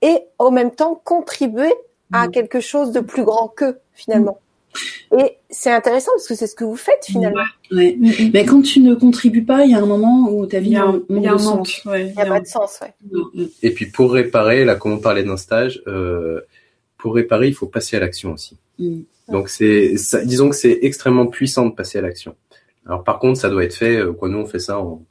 [0.00, 1.74] et en même temps contribuer
[2.10, 4.40] à quelque chose de plus grand qu'eux finalement.
[5.14, 7.42] Et c'est intéressant parce que c'est ce que vous faites finalement.
[7.70, 8.30] Ouais, ouais.
[8.32, 10.72] Mais quand tu ne contribues pas, il y a un moment où ta vie il
[10.72, 11.62] y a, un, il y a un.
[11.98, 12.80] Il n'y a, pas de sens.
[12.80, 13.46] Ouais.
[13.62, 16.40] Et puis pour réparer, là, comme on parlait d'un stage, euh,
[16.96, 18.56] pour réparer, il faut passer à l'action aussi.
[18.78, 19.00] Mm.
[19.28, 22.36] Donc c'est, disons que c'est extrêmement puissant de passer à l'action.
[22.86, 24.00] Alors par contre, ça doit être fait.
[24.18, 25.02] Quoi, nous on fait ça en,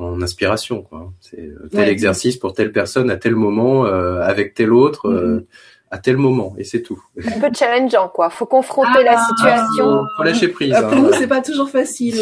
[0.00, 0.82] en inspiration.
[0.82, 1.12] Quoi.
[1.20, 1.90] C'est tel ouais.
[1.90, 5.08] exercice pour telle personne à tel moment, euh, avec tel autre.
[5.08, 5.16] Mm.
[5.16, 5.46] Euh,
[5.92, 7.02] à tel moment et c'est tout.
[7.24, 8.30] Un peu challengeant quoi.
[8.30, 9.84] Faut confronter ah, la situation.
[9.84, 10.72] Faut, faut lâcher prise.
[10.72, 12.14] Pour hein, nous c'est pas toujours facile.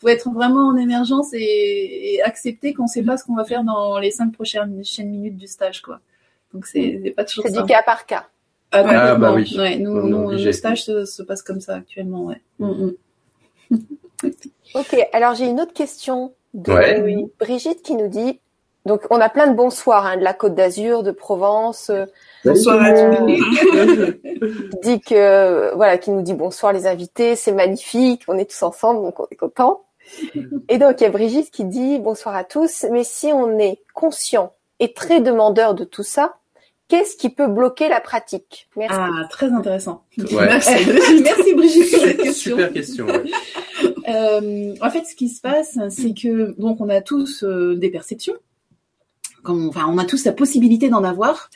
[0.00, 3.62] Faut être vraiment en émergence et, et accepter qu'on sait pas ce qu'on va faire
[3.62, 6.00] dans les cinq prochaines minutes du stage quoi.
[6.52, 7.44] Donc c'est pas toujours.
[7.46, 8.26] C'est du cas par cas.
[8.72, 9.54] Ah, ah bah oui.
[9.56, 12.40] Ouais, nous, nous, le stage se, se, passe comme ça actuellement, ouais.
[12.58, 12.94] Mm
[13.70, 13.80] -hmm.
[14.74, 17.26] ok, alors j'ai une autre question de ouais.
[17.38, 18.40] Brigitte qui nous dit,
[18.86, 21.90] donc on a plein de bonsoirs hein, de la Côte d'Azur, de Provence.
[22.44, 23.32] Bonsoir à tous.
[24.82, 29.02] dit que voilà, qui nous dit bonsoir les invités, c'est magnifique, on est tous ensemble,
[29.02, 29.82] donc on est content.
[30.68, 33.80] Et donc il y a Brigitte qui dit bonsoir à tous, mais si on est
[33.94, 36.34] conscient et très demandeur de tout ça,
[36.88, 38.68] qu'est-ce qui peut bloquer la pratique?
[38.76, 38.96] Merci.
[38.98, 40.04] Ah, très intéressant.
[40.18, 40.46] Ouais.
[40.46, 40.74] Merci,
[41.22, 42.56] Merci Brigitte pour cette question.
[42.56, 43.06] Super question.
[43.06, 43.24] Ouais.
[44.08, 47.90] Euh, en fait, ce qui se passe, c'est que donc on a tous euh, des
[47.90, 48.34] perceptions.
[49.42, 51.50] Comme, enfin, on a tous la possibilité d'en avoir,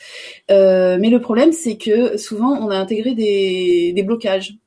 [0.51, 4.59] euh, mais le problème, c'est que souvent, on a intégré des, des blocages.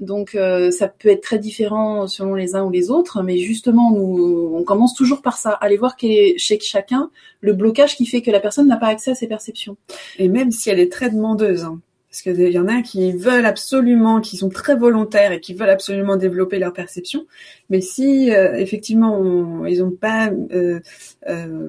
[0.00, 3.90] Donc, euh, ça peut être très différent selon les uns ou les autres, mais justement,
[3.90, 7.10] nous, on commence toujours par ça, aller voir quel est chez chacun
[7.42, 9.76] le blocage qui fait que la personne n'a pas accès à ses perceptions.
[10.18, 13.46] Et même si elle est très demandeuse, hein, parce qu'il y en a qui veulent
[13.46, 17.24] absolument, qui sont très volontaires et qui veulent absolument développer leur perception,
[17.68, 20.80] mais si euh, effectivement ils n'ont pas euh,
[21.28, 21.68] euh,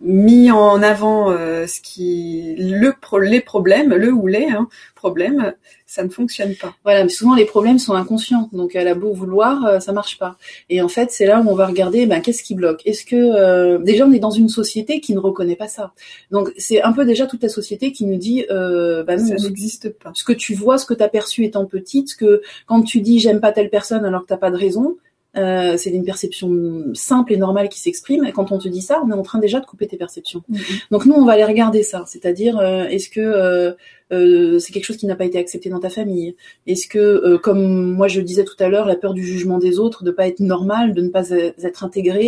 [0.00, 5.52] mis en avant euh, ce qui le les problèmes, le ou les hein, problèmes,
[5.92, 6.74] ça ne fonctionne pas.
[6.84, 10.18] Voilà, mais souvent les problèmes sont inconscients, donc à la beau vouloir, euh, ça marche
[10.18, 10.38] pas.
[10.70, 12.80] Et en fait, c'est là où on va regarder, ben qu'est-ce qui bloque?
[12.86, 15.92] Est-ce que euh, déjà on est dans une société qui ne reconnaît pas ça
[16.30, 19.34] Donc c'est un peu déjà toute la société qui nous dit, euh, ben non, ça
[19.34, 20.12] n'existe pas.
[20.14, 23.02] Ce que tu vois, ce que tu as perçu étant petite, ce que quand tu
[23.02, 24.96] dis j'aime pas telle personne alors que t'as pas de raison,
[25.36, 26.50] euh, c'est une perception
[26.94, 28.24] simple et normale qui s'exprime.
[28.24, 30.42] Et quand on te dit ça, on est en train déjà de couper tes perceptions.
[30.48, 30.82] Mm -hmm.
[30.90, 32.04] Donc nous, on va aller regarder ça.
[32.06, 33.72] C'est-à-dire, euh, est-ce que euh,
[34.12, 36.34] euh, c'est quelque chose qui n'a pas été accepté dans ta famille?
[36.66, 37.62] Est-ce que, euh, comme
[37.98, 40.26] moi je le disais tout à l'heure, la peur du jugement des autres, de pas
[40.26, 41.30] être normal, de ne pas
[41.68, 42.26] être intégré,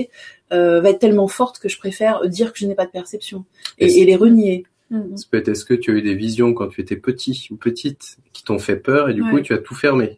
[0.52, 3.44] euh, va être tellement forte que je préfère dire que je n'ai pas de perception
[3.78, 4.56] et, et les renier.
[4.90, 5.28] Mm -hmm.
[5.30, 8.02] Peut-être est-ce que tu as eu des visions quand tu étais petit ou petite
[8.34, 9.30] qui t'ont fait peur et du ouais.
[9.30, 10.08] coup tu as tout fermé?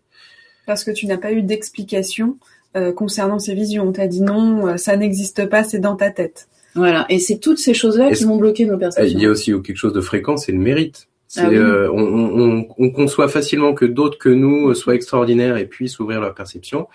[0.68, 2.28] Parce que tu n'as pas eu d'explication
[2.76, 3.84] euh, concernant ces visions.
[3.88, 6.48] On t'a dit non, euh, ça n'existe pas, c'est dans ta tête.
[6.74, 9.18] Voilà, et c'est toutes ces choses-là qui vont bloquer nos perceptions.
[9.18, 11.08] Il y a aussi quelque chose de fréquent, c'est le mérite.
[11.38, 11.56] Ah oui.
[11.56, 16.20] euh, on, on- on conçoit facilement que d'autres que nous soient extraordinaires et puissent ouvrir
[16.20, 16.86] leur perception,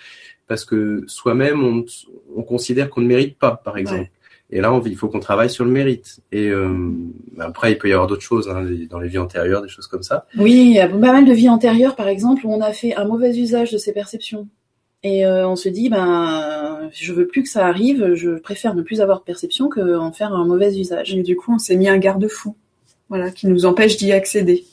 [0.48, 1.84] parce que soi-même, on,
[2.36, 4.08] on considère qu'on ne mérite pas, par exemple.
[4.54, 6.20] Et là, on, il faut qu'on travaille sur le mérite.
[6.32, 6.91] Et euh,
[7.39, 10.04] après, il peut y avoir d'autres choses hein, dans les vies antérieures, des choses comme
[10.04, 10.26] ça.
[10.38, 12.94] Oui, il y a pas mal de vies antérieures, par exemple, où on a fait
[12.96, 14.48] un mauvais usage de ses perceptions.
[15.03, 18.83] Et euh, on se dit, ben, je veux plus que ça arrive, je préfère ne
[18.83, 21.13] plus avoir de perception que en faire un mauvais usage.
[21.15, 22.55] Et du coup, on s'est mis un garde-fou,
[23.09, 24.63] voilà, qui nous empêche d'y accéder.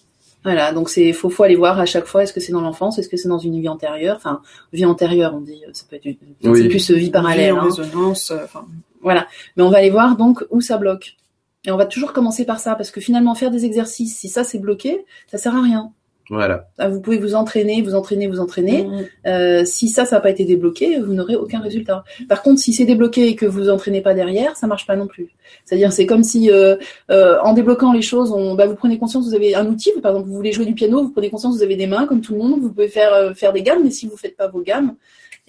[0.44, 2.98] Voilà, donc c'est faut, faut aller voir à chaque fois, est-ce que c'est dans l'enfance,
[2.98, 4.40] est-ce que c'est dans une vie antérieure, enfin,
[4.72, 6.62] vie antérieure, on dit, ça peut être une, Oui.
[6.62, 7.54] c'est plus euh, vie parallèle.
[7.54, 7.64] en hein.
[7.64, 8.64] résonance, euh, enfin,
[9.02, 9.26] Voilà.
[9.56, 11.16] Mais on va aller voir donc où ça bloque.
[11.64, 14.44] Et on va toujours commencer par ça, parce que finalement, faire des exercices, si ça
[14.44, 15.92] c'est bloqué, ça sert à rien.
[16.30, 16.66] Voilà.
[16.78, 18.84] Ah, Vous pouvez vous entraîner, vous entraîner, vous entraîner.
[18.84, 22.04] mm, Euh, si ça, ça n'a pas été débloqué, vous n'aurez aucun résultat.
[22.28, 25.06] Par contre, si c'est débloqué et que vous entraînez pas derrière, ça marche pas non
[25.06, 25.28] plus.
[25.64, 26.76] C'est-à-dire, c'est comme si euh,
[27.10, 29.90] euh, en débloquant les choses, on, bah, vous prenez conscience, vous avez un outil.
[30.02, 32.20] Par exemple, vous voulez jouer du piano, vous prenez conscience, vous avez des mains comme
[32.20, 34.48] tout le monde, vous pouvez faire euh, faire des gammes, mais si vous faites pas
[34.48, 34.94] vos gammes,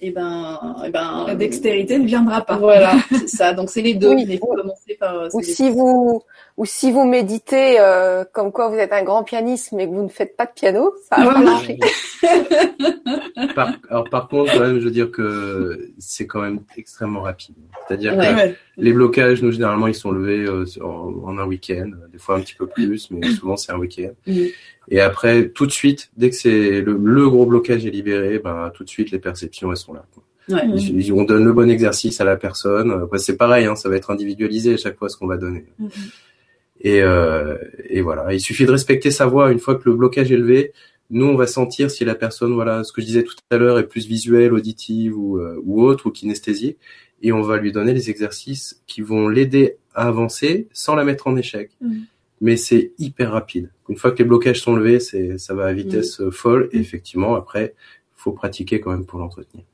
[0.02, 2.56] et ben, et ben, la dextérité ne viendra pas.
[2.56, 3.52] Voilà, c'est ça.
[3.52, 4.14] Donc c'est les deux.
[4.14, 4.24] Oui.
[4.26, 5.14] Mais il faut commencer par.
[5.14, 6.22] euh, Ou c'est les- si vous,
[6.60, 10.02] ou si vous méditez euh, comme quoi vous êtes un grand pianiste mais que vous
[10.02, 11.78] ne faites pas de piano, ça va pas marcher.
[13.54, 17.54] Par, alors par contre, quand même, je veux dire que c'est quand même extrêmement rapide.
[17.88, 18.26] C'est-à-dire Ouais.
[18.30, 18.56] que Ouais.
[18.76, 22.40] les blocages, nous généralement, ils sont levés euh, en, en un week-end, des fois un
[22.40, 24.10] petit peu plus, mais souvent c'est un week-end.
[24.26, 24.46] Mhm.
[24.90, 28.70] Et après, tout de suite, dès que c'est le, le gros blocage est libéré, ben
[28.74, 30.04] tout de suite les perceptions elles sont là.
[30.12, 30.22] quoi.
[30.50, 30.62] Ouais.
[31.12, 32.90] On donne le bon exercice à la personne.
[33.04, 35.64] Après, c'est pareil, hein, ça va être individualisé à chaque fois ce qu'on va donner.
[35.78, 35.88] Mhm.
[36.80, 37.56] Et, euh,
[37.88, 39.52] et voilà, il suffit de respecter sa voix.
[39.52, 40.72] Une fois que le blocage est levé,
[41.10, 43.78] nous on va sentir si la personne, voilà, ce que je disais tout à l'heure,
[43.78, 46.76] est plus visuelle, auditive ou, euh, ou autre, ou kinesthésie,
[47.22, 51.26] et on va lui donner les exercices qui vont l'aider à avancer sans la mettre
[51.26, 51.70] en échec.
[51.80, 52.04] Mhm.
[52.40, 53.70] Mais c'est hyper rapide.
[53.90, 56.70] Une fois que les blocages sont levés, c'est ça va à vitesse euh, folle.
[56.72, 57.74] Et effectivement, après,
[58.16, 59.64] faut pratiquer quand même pour l'entretenir.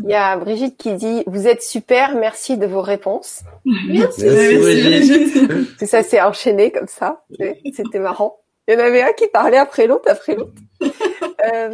[0.00, 3.42] Il y a Brigitte qui dit vous êtes super, merci de vos réponses.
[3.64, 4.24] Merci.
[4.24, 5.78] Merci, Brigitte.
[5.78, 7.24] Tout ça s'est enchaîné comme ça.
[7.74, 8.38] C'était marrant.
[8.66, 10.52] Il y en avait un qui parlait après l'autre, après l'autre.
[11.52, 11.70] Euh,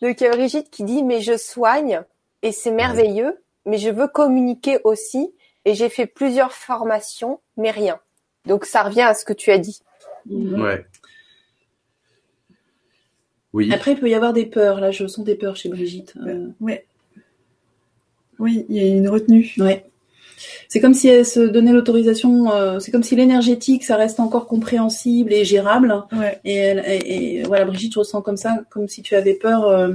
[0.00, 2.02] donc il y a Brigitte qui dit mais je soigne
[2.42, 7.98] et c'est merveilleux, mais je veux communiquer aussi et j'ai fait plusieurs formations, mais rien.
[8.46, 9.80] Donc ça revient à ce que tu as dit.
[10.26, 10.62] Mhm.
[10.62, 10.86] Ouais.
[13.52, 13.72] Oui.
[13.72, 14.80] Après, il peut y avoir des peurs.
[14.80, 16.14] Là, je sens des peurs chez Brigitte.
[16.24, 16.86] Euh, Ouais.
[18.38, 19.52] Oui, il y a une retenue.
[19.58, 19.84] Ouais.
[20.68, 22.52] C'est comme si elle se donnait l'autorisation.
[22.52, 26.04] euh, c'est comme si l'énergétique, ça reste encore compréhensible et gérable.
[26.12, 26.38] Ouais.
[26.44, 29.66] Et, elle, et, et voilà, Brigitte, je ressens comme ça, comme si tu avais peur,
[29.66, 29.94] euh,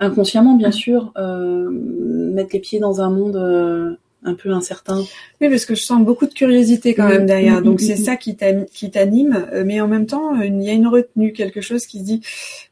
[0.00, 5.02] inconsciemment, bien sûr, euh, mettre les pieds dans un monde un peu incertain.
[5.40, 7.56] Oui, parce que je sens beaucoup de curiosité quand même derrière.
[7.58, 8.04] Mhm, Donc mhm, c'est mhm.
[8.04, 12.00] ça qui t'anime, mais en même temps, il y a une retenue, quelque chose qui
[12.00, 12.22] se dit,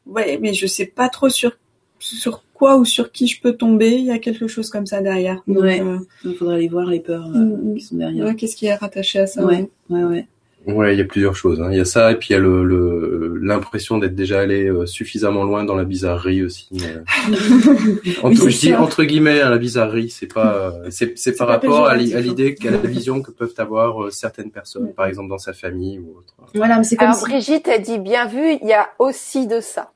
[0.06, 1.52] ouais, mais je sais pas trop sur
[1.98, 3.90] sur quoi ou sur qui je peux tomber.
[4.02, 5.42] Il y a quelque chose comme ça derrière.
[5.48, 5.80] Donc, Ouais.
[5.80, 7.74] euh, Il faudrait aller voir les peurs euh, Mhm.
[7.76, 8.26] qui sont derrière.
[8.26, 10.26] ouais, qu'est-ce qui est rattaché à ça Ouais, ouais, ouais.
[10.66, 11.58] Ouais, il y a plusieurs choses.
[11.62, 11.68] hein.
[11.72, 14.66] Il y a ça, et puis il y a le le- l'impression d'être déjà allé
[14.68, 16.68] euh, suffisamment loin dans la bizarrerie aussi.
[16.82, 17.00] euh.
[18.22, 21.52] Entre, Oui, je dis entre guillemets, hein, la bizarrerie, c'est pas, euh, c'est par pas
[21.54, 22.20] rapport à à hein.
[22.20, 25.98] l'idée, qu'à la vision que peuvent avoir euh, certaines personnes, par exemple dans sa famille
[25.98, 26.34] ou autre.
[26.54, 29.46] Voilà, mais c'est comme Alors si, Brigitte a dit bien vu, il y a aussi
[29.46, 29.92] de ça.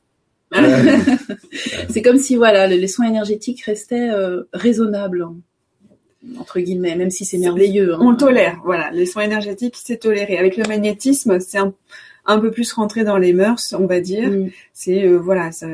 [1.88, 5.34] c'est comme si voilà, le- les soins énergétiques restaient euh, raisonnables hein,
[6.38, 7.94] entre guillemets, même si c'est merveilleux.
[7.94, 7.98] hein.
[8.00, 8.90] On le tolère, voilà.
[8.92, 10.38] Les soins énergétiques, c'est toléré.
[10.38, 11.74] Avec le magnétisme, c'est un,
[12.26, 14.30] un peu plus rentré dans les mœurs, on va dire.
[14.30, 14.50] Mm.
[14.72, 15.66] C'est euh, voilà, ça,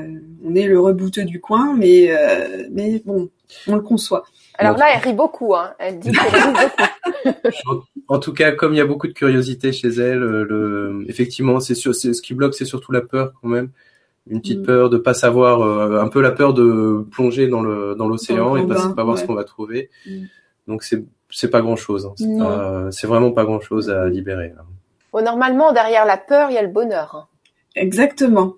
[0.44, 3.30] on est le rebouteux du coin, mais euh, mais bon,
[3.68, 4.24] on le conçoit.
[4.58, 5.54] Alors là, elle rit beaucoup.
[5.54, 5.72] Hein.
[5.78, 7.82] Elle dit qu'elle rit beaucoup.
[8.08, 11.76] En tout cas, comme il y a beaucoup de curiosité chez elle, le, effectivement, c'est
[11.76, 13.70] ce qui bloque, c'est surtout la peur quand même.
[14.28, 14.66] Une petite Mm.
[14.66, 18.56] peur de pas savoir, euh, un peu la peur de plonger dans le dans l'océan
[18.56, 19.20] et pas, pas voir ouais.
[19.22, 19.90] ce qu'on va trouver.
[20.06, 20.24] Mm.
[20.68, 22.09] Donc c'est c'est pas grand chose.
[22.16, 24.48] C'est pas- c'est vraiment pas grand chose à libérer.
[24.56, 24.64] là.
[25.12, 27.14] Bon, normalement, derrière la peur, il y a le bonheur.
[27.16, 27.26] hein.
[27.76, 28.54] Exactement.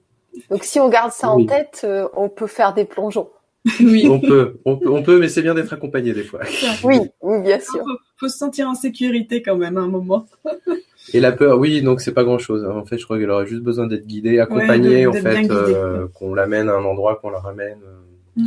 [0.51, 1.45] Donc si on garde ça Oui.
[1.45, 3.29] en tête, euh, on peut faire des plongeons.
[3.81, 4.09] Oui.
[4.11, 6.41] On peut, on peut, on peut, mais c'est bien d'être accompagné des fois.
[6.85, 7.81] Oui, oui, bien sûr.
[7.85, 10.27] Faut, faut se sentir en sécurité quand même à un moment.
[11.15, 12.65] Et la peur, oui, donc c'est pas grand chose.
[12.65, 16.07] En fait, je crois qu'elle aurait juste besoin d'être guidée, accompagnée, de- en fait, euh,
[16.15, 17.79] qu'on l'amène à un endroit, qu'on la ramène.
[17.85, 17.99] euh,
[18.37, 18.47] Mhm.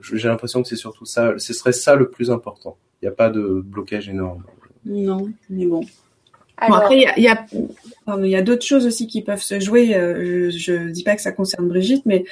[0.00, 2.76] je- J'ai l'impression que c'est surtout ça, ce serait ça le plus important.
[3.00, 4.42] Il n'y a pas de blocage énorme.
[4.84, 5.80] Non, mais bon.
[5.80, 5.86] Bon,
[6.58, 7.46] Alors, après, il y a, il y a,
[8.04, 9.94] pardon, il y a d'autres choses aussi qui peuvent se jouer.
[9.96, 12.24] euh, je, je dis pas que ça concerne Brigitte, mais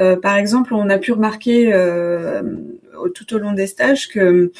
[0.00, 2.42] euh, par exemple, on a pu remarquer euh,
[3.14, 4.50] tout au long des stages que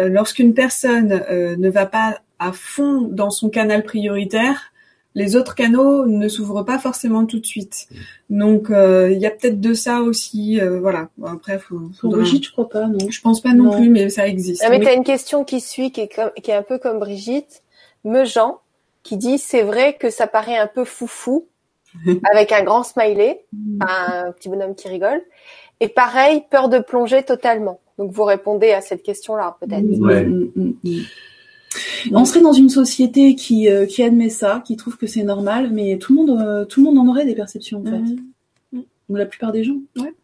[0.00, 4.72] euh, lorsqu'une personne euh, ne va pas à fond dans son canal prioritaire,
[5.14, 7.86] les autres canaux ne s'ouvrent pas forcément tout de suite.
[8.30, 11.08] Donc euh, il y a peut-être de ça aussi, euh, voilà.
[11.18, 12.98] Bon, après, faut, faudra- Brigitte, je crois pas, non.
[13.10, 13.76] je pense pas non, Non.
[13.76, 14.62] plus, mais ça existe.
[14.64, 14.84] Ah, mais Oui.
[14.84, 17.62] t'as une question qui suit, qui est, comme, qui est un peu comme Brigitte,
[18.04, 18.58] Mejean,
[19.02, 21.46] qui dit c'est vrai que ça paraît un peu foufou,
[22.32, 23.44] avec un grand smiley,
[23.82, 25.20] enfin, un petit bonhomme qui rigole.
[25.80, 27.80] Et pareil, peur de plonger totalement.
[27.98, 29.82] Donc vous répondez à cette question-là peut-être.
[29.82, 30.24] Mm, Ouais.
[30.24, 31.00] mm, mm, mm.
[32.12, 35.70] On serait dans une société qui, euh, qui admet ça, qui trouve que c'est normal,
[35.72, 38.78] mais tout le monde, euh, tout le monde en aurait des perceptions en fait.
[39.08, 39.78] Ou la plupart des gens.
[39.96, 40.14] Ouais.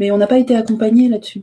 [0.00, 1.42] Mais on n'a pas été accompagnés là-dessus.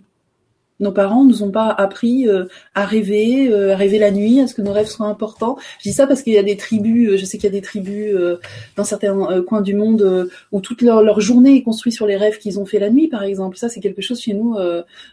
[0.80, 4.48] Nos parents nous ont pas appris euh, à rêver, euh, à rêver la nuit, à
[4.48, 5.58] ce que nos rêves soient importants.
[5.80, 7.58] Je dis ça parce qu'il y a des tribus, euh, je sais qu'il y a
[7.58, 8.40] des tribus euh,
[8.76, 12.60] dans certains coins du monde où toute leur, journée est construite sur les rêves qu'ils
[12.60, 13.58] ont fait la nuit, par exemple.
[13.58, 14.56] Ça, c'est quelque chose chez nous.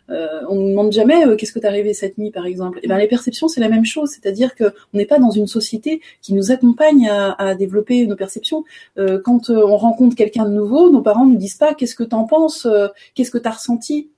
[0.09, 2.81] on ne demande jamais qu'est-ce que tu as rêvé cette nuit, par exemple.
[2.83, 5.47] Et ben les perceptions, c'est la même chose, c'est-à-dire que on n'est pas dans une
[5.47, 8.65] société qui nous accompagne à, à développer nos perceptions.
[8.97, 12.67] Quand on rencontre quelqu'un de nouveau, nos parents nous disent pas qu'est-ce que t'en penses,
[13.15, 14.11] qu'est-ce que t'as ressenti?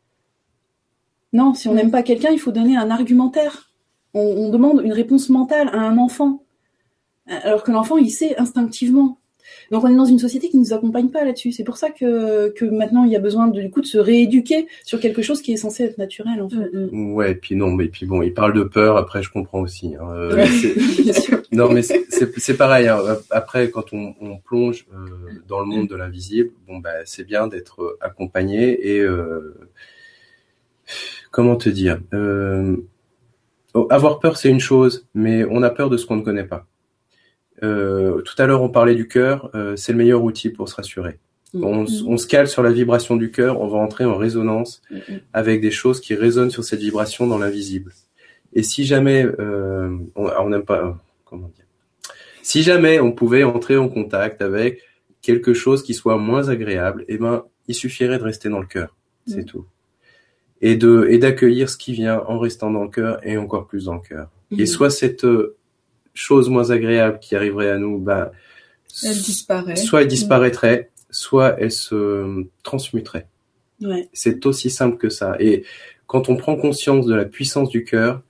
[1.35, 3.71] Non, si on n'aime pas quelqu'un, il faut donner un argumentaire.
[4.15, 6.43] On, on demande une réponse mentale à un enfant,
[7.27, 9.19] alors que l'enfant, il sait instinctivement.
[9.71, 11.53] Donc on est dans une société qui ne nous accompagne pas là-dessus.
[11.53, 13.99] C'est pour ça que, que maintenant il y a besoin de, du coup de se
[13.99, 16.71] rééduquer sur quelque chose qui est censé être naturel en fait.
[16.73, 17.13] Mm, mm.
[17.15, 18.97] Ouais, et puis non, mais puis bon, il parle de peur.
[18.97, 19.95] Après, je comprends aussi.
[19.97, 20.09] hein.
[20.13, 20.47] Euh, Ouais.
[20.47, 21.43] c'est- Bien sûr.
[21.53, 22.89] Non, mais c'est- pareil.
[22.89, 22.99] hein.
[23.31, 25.07] Après, quand on, on plonge euh,
[25.47, 29.55] dans le monde de l'invisible, bon, bah, c'est bien d'être euh, accompagné et euh,
[31.35, 31.99] comment te dire.
[32.13, 32.77] euh,
[33.75, 36.45] oh, avoir peur, c'est une chose, mais on a peur de ce qu'on ne connaît
[36.55, 36.67] pas.
[37.63, 39.51] Euh, tout à l'heure, on parlait du cœur.
[39.55, 41.19] euh, c'est le meilleur outil pour se rassurer.
[41.55, 44.83] On, s- on se cale sur la vibration du cœur, on va entrer en résonance
[44.91, 45.21] Mm, mm.
[45.33, 47.93] avec des choses qui résonnent sur cette vibration dans l'invisible.
[48.55, 50.93] Et si jamais euh, on on n'aime pas euh,
[51.25, 51.65] comment dire,
[52.43, 54.81] si jamais on pouvait entrer en contact avec
[55.23, 58.91] quelque chose qui soit moins agréable, eh ben il suffirait de rester dans le cœur,
[59.27, 59.51] c'est Mm.
[59.53, 59.65] tout,
[60.67, 63.85] et de et d'accueillir ce qui vient en restant dans le cœur et encore plus
[63.85, 64.29] dans le cœur.
[64.53, 64.67] Et Mhm.
[64.67, 65.57] soit cette euh,
[66.15, 68.33] chose moins agréable qui arriverait à nous, bah
[69.05, 69.77] Elle disparaît.
[69.77, 73.27] soit elle disparaîtrait, soit elle se transmuterait.
[73.83, 74.09] Ouais.
[74.13, 75.37] C'est aussi simple que ça.
[75.41, 75.65] Et
[76.07, 78.23] quand on prend conscience de la puissance du cœur,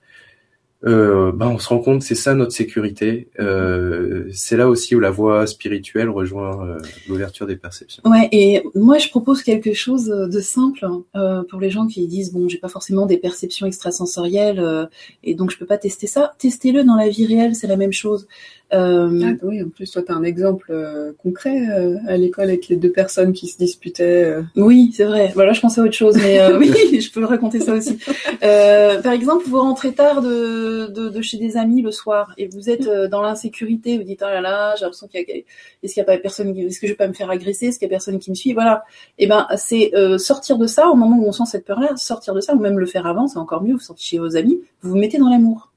[0.86, 3.28] euh, ben on se rend compte c'est ça notre sécurité.
[3.40, 8.02] Euh, c'est là aussi où la voie spirituelle rejoint euh, l'ouverture des perceptions.
[8.04, 12.32] Ouais, et moi je propose quelque chose de simple euh, pour les gens qui disent
[12.32, 14.86] bon, j'ai pas forcément des perceptions extrasensorielles euh,
[15.22, 16.34] et donc je peux pas tester ça.
[16.38, 18.26] Testez-le dans la vie réelle, c'est la même chose.
[18.72, 22.46] Euh, Ah, oui, en plus, toi, tu as un exemple euh, concret euh, à l'école
[22.46, 24.24] avec les deux personnes qui se disputaient.
[24.24, 24.42] euh.
[24.56, 25.30] Oui, c'est vrai.
[25.34, 27.98] Voilà, je pensais à autre chose, mais euh, oui, je peux raconter ça aussi.
[28.42, 32.48] Euh, par exemple, vous rentrez tard de, de, de chez des amis le soir et
[32.48, 33.96] vous êtes euh, dans l'insécurité.
[33.98, 35.36] Vous dites oh là là, j'ai l'impression qu'il y a
[35.82, 37.66] est-ce qu'il y a pas personne, qui- est-ce que je vais pas me faire agresser,
[37.66, 38.84] est-ce qu'il y a personne qui me suit, voilà.
[39.18, 42.34] Et ben c'est euh, sortir de ça au moment où on sent cette peur-là, sortir
[42.34, 43.74] de ça ou même le faire avant, c'est encore mieux.
[43.74, 45.70] Vous sortez chez vos amis, vous vous mettez dans l'amour.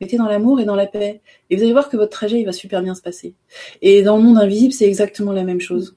[0.00, 1.20] Mettez dans l'amour et dans la paix.
[1.50, 3.34] Et vous allez voir que votre trajet, il va super bien se passer.
[3.82, 5.96] Et dans le monde invisible, c'est exactement la même chose.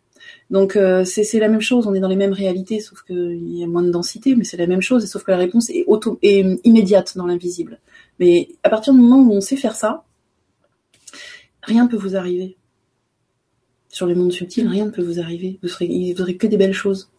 [0.50, 3.64] Donc euh, c'est la même chose, on est dans les mêmes réalités, sauf qu'il y
[3.64, 5.86] a moins de densité, mais c'est la même chose, et sauf que la réponse est,
[5.88, 7.80] auto est immédiate dans l'invisible.
[8.20, 10.04] Mais à partir du moment où on sait faire ça,
[11.64, 12.58] rien ne peut vous arriver.
[13.88, 15.58] Sur les mondes subtils, rien ne peut vous arriver.
[15.62, 17.10] Vous serez, vous aurez que des belles choses.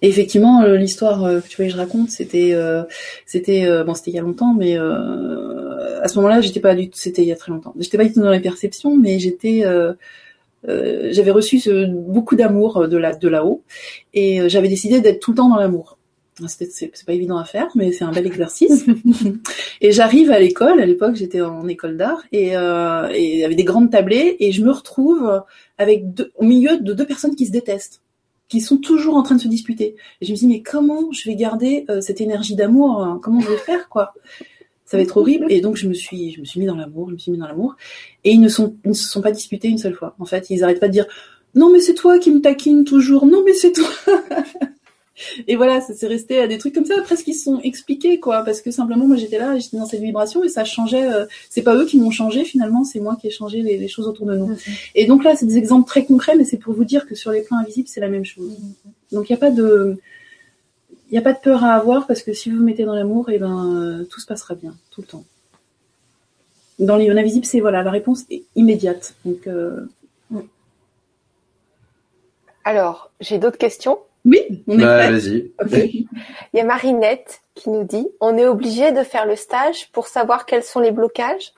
[0.00, 2.82] Et effectivement, euh, l'histoire euh, que tu voyais, je raconte, c'était, euh,
[3.26, 6.74] c'était, euh, bon, c'était il y a longtemps, mais euh, à ce moment-là, j'étais pas
[6.74, 7.74] du tout, c'était il y a très longtemps.
[7.78, 9.92] J'étais pas du tout dans les perceptions, mais j'étais, euh,
[10.68, 13.62] euh, j'avais reçu ce- beaucoup d'amour de là, de là-haut,
[14.14, 15.98] et j'avais décidé d'être tout le temps dans l'amour.
[16.46, 18.86] C'est c'est pas évident à faire, mais c'est un bel exercice.
[19.80, 20.78] et j'arrive à l'école.
[20.80, 24.36] À l'époque, j'étais en école d'art et, euh, et il y avait des grandes tablées
[24.38, 25.42] et je me retrouve
[25.78, 28.00] avec deux, au milieu de deux personnes qui se détestent,
[28.48, 29.96] qui sont toujours en train de se disputer.
[30.22, 33.20] Je me dis mais comment je vais garder euh, cette énergie d'amour hein?
[33.22, 34.14] Comment je vais faire quoi?
[34.84, 35.46] Ça va être horrible.
[35.50, 37.38] Et donc je me suis, je me suis mis dans l'amour, je me suis mis
[37.38, 37.76] dans l'amour.
[38.24, 40.14] Et ils ne ils ne se sont pas disputés une seule fois.
[40.18, 41.06] En fait, ils arrêtent pas de dire
[41.54, 43.26] non mais c'est toi qui me taquine toujours.
[43.26, 43.88] Non mais c'est toi.
[45.46, 48.42] Et voilà, ça s'est resté à des trucs comme ça, presque se sont expliqués, quoi,
[48.44, 51.62] parce que simplement, moi, j'étais là, j'étais dans cette vibration, et ça changeait, euh, c'est
[51.62, 54.26] pas eux qui m'ont changé, finalement, c'est moi qui ai changé les, les choses autour
[54.26, 54.56] de nous.
[54.94, 57.30] Et donc là, c'est des exemples très concrets, mais c'est pour vous dire que sur
[57.30, 58.56] les plans invisibles, c'est la même chose.
[59.12, 59.98] Donc il n'y a pas de,
[61.10, 62.94] il y a pas de peur à avoir, parce que si vous vous mettez dans
[62.94, 65.24] l'amour, et ben, euh, tout se passera bien, tout le temps.
[66.78, 69.14] Dans les invisibles, c'est, voilà, la réponse est immédiate.
[69.24, 69.80] Donc, euh,
[72.64, 73.98] Alors, j'ai d'autres questions?
[74.24, 75.12] Oui, on est Bah, prêt.
[75.12, 75.52] vas-y.
[76.52, 80.06] Il y a Marinette qui nous dit on est obligé de faire le stage pour
[80.06, 81.52] savoir quels sont les blocages?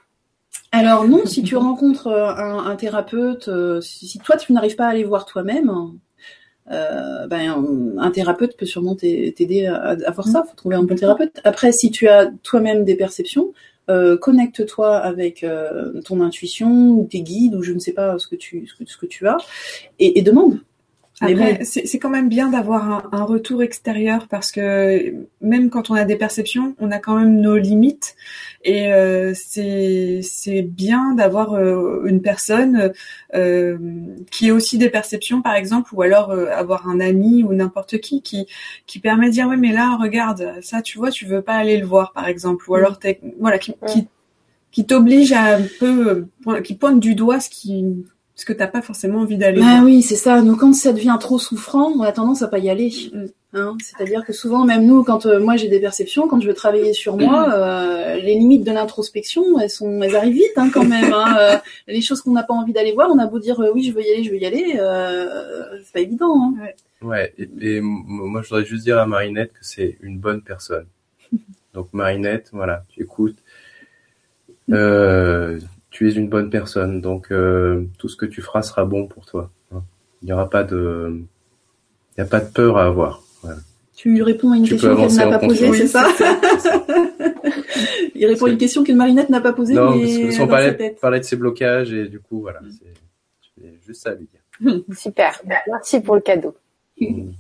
[0.72, 3.48] Alors non, si tu rencontres un, un thérapeute,
[3.82, 5.70] si, si toi tu n'arrives pas à aller voir toi-même,
[6.70, 10.44] euh, ben, un thérapeute peut sûrement t'aider à, à, voir ça.
[10.48, 11.40] Faut trouver un bon thérapeute.
[11.44, 13.52] Après, si tu as toi-même des perceptions,
[13.88, 18.28] euh, connecte-toi avec euh, ton intuition ou tes guides ou je ne sais pas ce
[18.28, 19.36] que tu ce que, ce que tu as
[19.98, 20.61] et, et demande.
[21.23, 26.07] Après, c'est quand même bien d'avoir un, retour extérieur parce que même quand on a
[26.07, 28.16] des perceptions, on a quand même nos limites
[28.64, 32.93] et euh, c'est bien d'avoir euh, une personne
[33.35, 33.77] euh,
[34.31, 38.23] qui ait aussi des perceptions, par exemple, ou alors avoir un ami ou n'importe qui
[38.23, 38.47] qui
[38.87, 41.77] qui permet de dire oui mais là regarde ça tu vois tu veux pas aller
[41.77, 42.64] le voir par exemple.
[42.71, 42.99] Ou alors
[43.39, 44.09] voilà qui, qui
[44.71, 46.27] qui t'oblige à un peu
[46.64, 47.85] qui pointe du doigt ce qui
[48.41, 49.61] parce que t'as pas forcément envie d'aller.
[49.62, 50.41] Ah oui, c'est ça.
[50.41, 52.91] Nous, quand ça devient trop souffrant, on a tendance à pas y aller.
[53.12, 53.26] Mm.
[53.53, 56.55] Hein C'est-à-dire que souvent, même nous, quand euh, moi j'ai des perceptions, quand je veux
[56.55, 57.53] travailler sur moi, mm.
[57.53, 61.12] euh, les limites de l'introspection, elles sont, elles arrivent vite hein, quand même.
[61.12, 61.36] Hein.
[61.38, 63.93] Euh, les choses qu'on n'a pas envie d'aller voir, on a beau dire oui, je
[63.93, 64.72] veux y aller, je veux y aller,
[65.84, 66.34] c'est pas évident.
[66.34, 66.55] Hein.
[67.03, 67.09] Ouais.
[67.11, 67.34] ouais.
[67.36, 70.86] Et, et, moi, je voudrais juste dire à Marinette que c'est une bonne personne.
[71.74, 73.36] Donc Marinette, voilà, tu écoutes.
[74.70, 75.61] Euh,
[75.91, 79.26] tu es une bonne personne, donc euh, tout ce que tu feras sera bon pour
[79.26, 79.51] toi.
[79.74, 79.82] Hein.
[80.22, 83.22] Il n'y aura pas de, il n'y a pas de peur à avoir.
[83.43, 83.59] Voilà.
[83.97, 86.09] Tu lui réponds à une question qu'elle n'a pas posée, c'est ça,
[88.14, 89.74] Il répond à une question qu'une Marinette n'a pas posée.
[89.74, 93.72] Non, mais parce que son parlait, parlait de ses blocages et du coup, voilà, c'est
[93.86, 94.41] juste ça à lui dire.
[94.97, 96.55] Super, merci pour le cadeau.
[97.01, 97.30] Mm.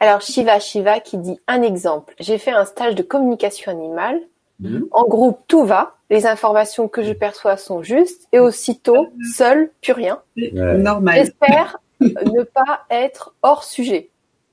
[0.00, 2.14] Alors Shiva Shiva qui dit un exemple.
[2.18, 4.20] J'ai fait un stage de communication animale
[4.62, 4.86] Mhm.
[4.90, 5.96] En groupe, tout va.
[6.10, 8.28] Les informations que je perçois sont justes.
[8.32, 10.20] Et aussitôt, seul, plus rien.
[10.36, 11.16] Normal.
[11.16, 14.08] J'espère ne pas être hors sujet.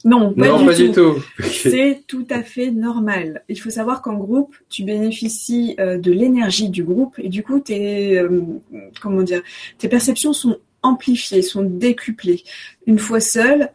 [0.05, 1.21] Non, pas, du, tout.
[1.43, 3.43] C'est tout à fait normal.
[3.49, 7.59] Il faut savoir qu'en groupe, tu bénéficies euh, de l'énergie du groupe et du coup,
[7.59, 8.41] tes, euh,
[9.01, 9.41] comment dire,
[9.77, 12.43] tes perceptions sont amplifiées, sont décuplées.
[12.87, 13.71] Une fois seul,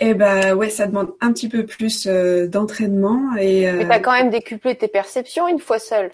[0.00, 3.68] eh ben ouais, ça demande un petit peu plus euh, d'entraînement et.
[3.68, 3.74] Euh...
[3.76, 6.10] Mais t'as quand même décuplé tes perceptions une fois seule.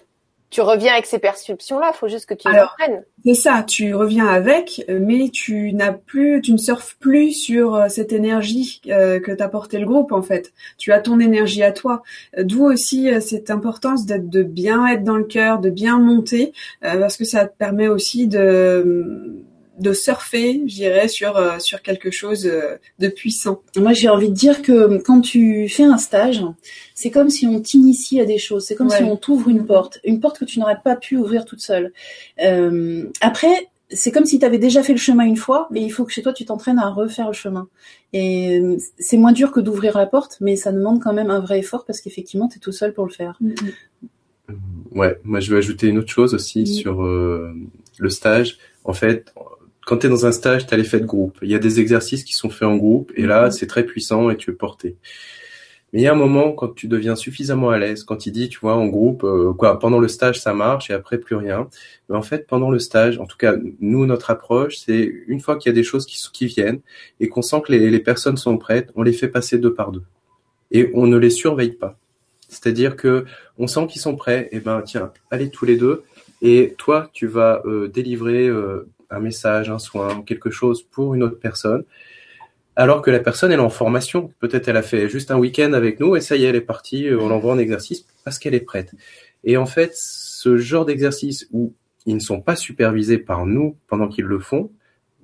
[0.49, 3.03] Tu reviens avec ces perceptions-là, faut juste que tu les apprennes.
[3.25, 7.89] C'est ça, tu reviens avec, mais tu n'as plus, tu ne surfes plus sur euh,
[7.89, 10.53] cette énergie euh, que t'a porté le groupe en fait.
[10.77, 12.01] Tu as ton énergie à toi.
[12.37, 17.17] D'où aussi cette importance d'être de bien être dans le cœur, de bien monter, parce
[17.17, 19.45] que ça te permet aussi de
[19.77, 23.61] de surfer, je dirais, sur euh, sur quelque chose euh, de puissant.
[23.75, 26.43] Moi, j'ai envie de dire que quand tu fais un stage,
[26.95, 28.65] c'est comme si on t'initie à des choses.
[28.65, 31.45] C'est comme si on t'ouvre une porte, une porte que tu n'aurais pas pu ouvrir
[31.45, 31.93] toute seule.
[32.43, 35.89] Euh, après, c'est comme si tu avais déjà fait le chemin une fois, mais il
[35.89, 37.67] faut que chez toi tu t'entraînes à refaire le chemin.
[38.13, 38.61] Et
[38.97, 41.85] c'est moins dur que d'ouvrir la porte, mais ça demande quand même un vrai effort
[41.85, 43.37] parce qu'effectivement, tu es tout seul pour le faire.
[43.41, 44.53] Mm-hmm.
[44.91, 48.57] Ouais, moi je vais ajouter une autre chose aussi sur le stage.
[48.83, 49.33] En fait,
[49.87, 51.39] quand tu es dans un stage, tu as l'effet de groupe.
[51.41, 53.51] Il y a des exercices qui sont faits en groupe et là, mhm.
[53.51, 54.97] c'est très puissant et tu es porté.
[55.93, 58.49] Mais il y a un moment quand tu deviens suffisamment à l'aise, quand il dit,
[58.49, 61.69] tu vois, en groupe, euh, quoi, pendant le stage ça marche et après plus rien.
[62.09, 65.55] Mais en fait, pendant le stage, en tout cas, nous notre approche, c'est une fois
[65.55, 66.81] qu'il y a des choses qui, qui viennent
[67.21, 69.93] et qu'on sent que les, les, personnes sont prêtes, on les fait passer deux par
[69.93, 70.03] deux
[70.69, 71.97] et on ne les surveille pas.
[72.49, 73.23] C'est-à-dire que
[73.57, 76.03] on sent qu'ils sont prêts, et ben tiens, allez tous les deux
[76.41, 81.23] et toi tu vas euh, délivrer euh, un message, un soin, quelque chose pour une
[81.23, 81.83] autre personne,
[82.75, 84.31] alors que la personne elle est en formation.
[84.39, 86.61] Peut-être elle a fait juste un week-end avec nous et ça y est, elle est
[86.61, 88.93] partie, euh, on l'envoie en exercice parce qu'elle est prête.
[89.43, 91.73] Et en fait, ce genre d'exercice où
[92.05, 94.71] ils ne sont pas supervisés par nous pendant qu'ils le font,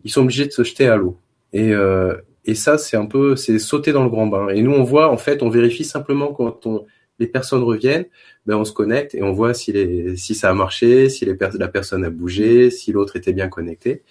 [0.03, 1.17] ils sont obligés de se jeter à l'eau.
[1.53, 2.15] Et, euh,
[2.45, 4.49] et ça, c'est un peu, c'est sauter dans le grand bain.
[4.49, 6.85] Et nous, on voit, en fait, on vérifie simplement quand on,
[7.19, 8.05] les personnes reviennent,
[8.45, 11.37] ben on se connecte et on voit si, les, si ça a marché, si les
[11.53, 14.03] la personne a bougé, si l'autre était bien connecté.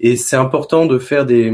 [0.00, 1.50] Et c'est important de faire des,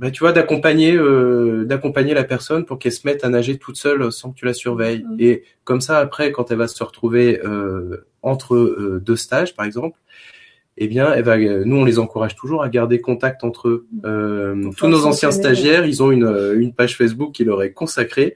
[0.00, 3.76] ben tu vois, d'accompagner, euh, d'accompagner la personne pour qu'elle se mette à nager toute
[3.76, 5.04] seule sans que tu la surveilles.
[5.04, 5.16] Mmh.
[5.18, 9.66] Et comme ça, après, quand elle va se retrouver euh, entre euh, deux stages, par
[9.66, 9.98] exemple,
[10.78, 11.14] eh bien,
[11.66, 13.86] nous, on les encourage toujours à garder contact entre eux.
[14.06, 18.34] Euh, tous nos anciens stagiaires, ils ont une, une page Facebook qui leur est consacrée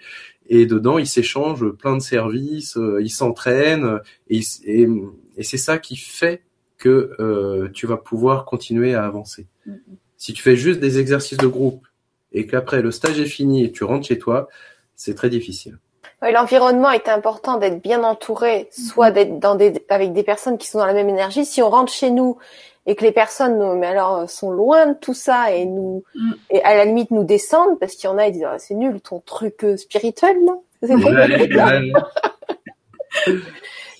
[0.54, 4.88] et dedans ils s'échangent plein de services, euh, ils s'entraînent et, et,
[5.36, 6.42] et c'est ça qui fait
[6.78, 9.46] que euh, tu vas pouvoir continuer à avancer.
[9.66, 9.78] Mm-hmm.
[10.16, 11.86] Si tu fais juste des exercices de groupe
[12.32, 14.48] et qu'après le stage est fini et tu rentres chez toi,
[14.94, 15.78] c'est très difficile.
[16.22, 19.14] L'environnement est important d'être bien entouré, soit mm-hmm.
[19.14, 21.44] d'être dans des, avec des personnes qui sont dans la même énergie.
[21.44, 22.38] Si on rentre chez nous
[22.86, 26.32] et que les personnes mais alors sont loin de tout ça et nous mm.
[26.50, 28.74] et à la limite nous descendent parce qu'il y en a ils disent ah, c'est
[28.74, 30.54] nul ton truc euh, spirituel là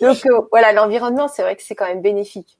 [0.01, 2.59] Donc euh, voilà, l'environnement, c'est vrai que c'est quand même bénéfique.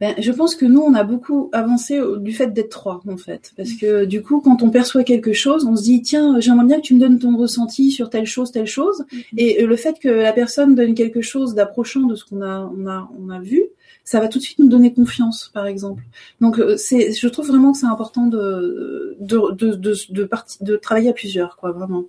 [0.00, 3.52] Ben, je pense que nous, on a beaucoup avancé du fait d'être trois, en fait.
[3.56, 6.76] Parce que du coup, quand on perçoit quelque chose, on se dit, tiens, j'aimerais bien
[6.76, 9.04] que tu me donnes ton ressenti sur telle chose, telle chose.
[9.12, 9.20] Mhm.
[9.38, 12.70] Et euh, le fait que la personne donne quelque chose d'approchant de ce qu'on a,
[12.76, 13.64] on a, on a vu,
[14.04, 16.04] ça va tout de suite nous donner confiance, par exemple.
[16.40, 20.28] Donc, euh, c'est, je trouve vraiment que c'est important de, de, de, de, de,
[20.60, 22.04] de travailler à plusieurs, quoi, vraiment.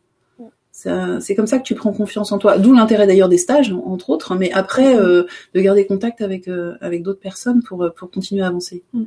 [0.78, 2.60] C'est comme ça que tu prends confiance en toi.
[2.60, 4.36] D'où l'intérêt d'ailleurs des stages, entre autres.
[4.36, 5.24] Mais après, euh,
[5.56, 9.04] de garder contact avec euh, avec d'autres personnes pour euh, pour continuer à avancer Mm.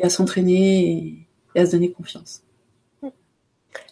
[0.00, 1.14] et à s'entraîner et,
[1.54, 2.42] et à se donner confiance.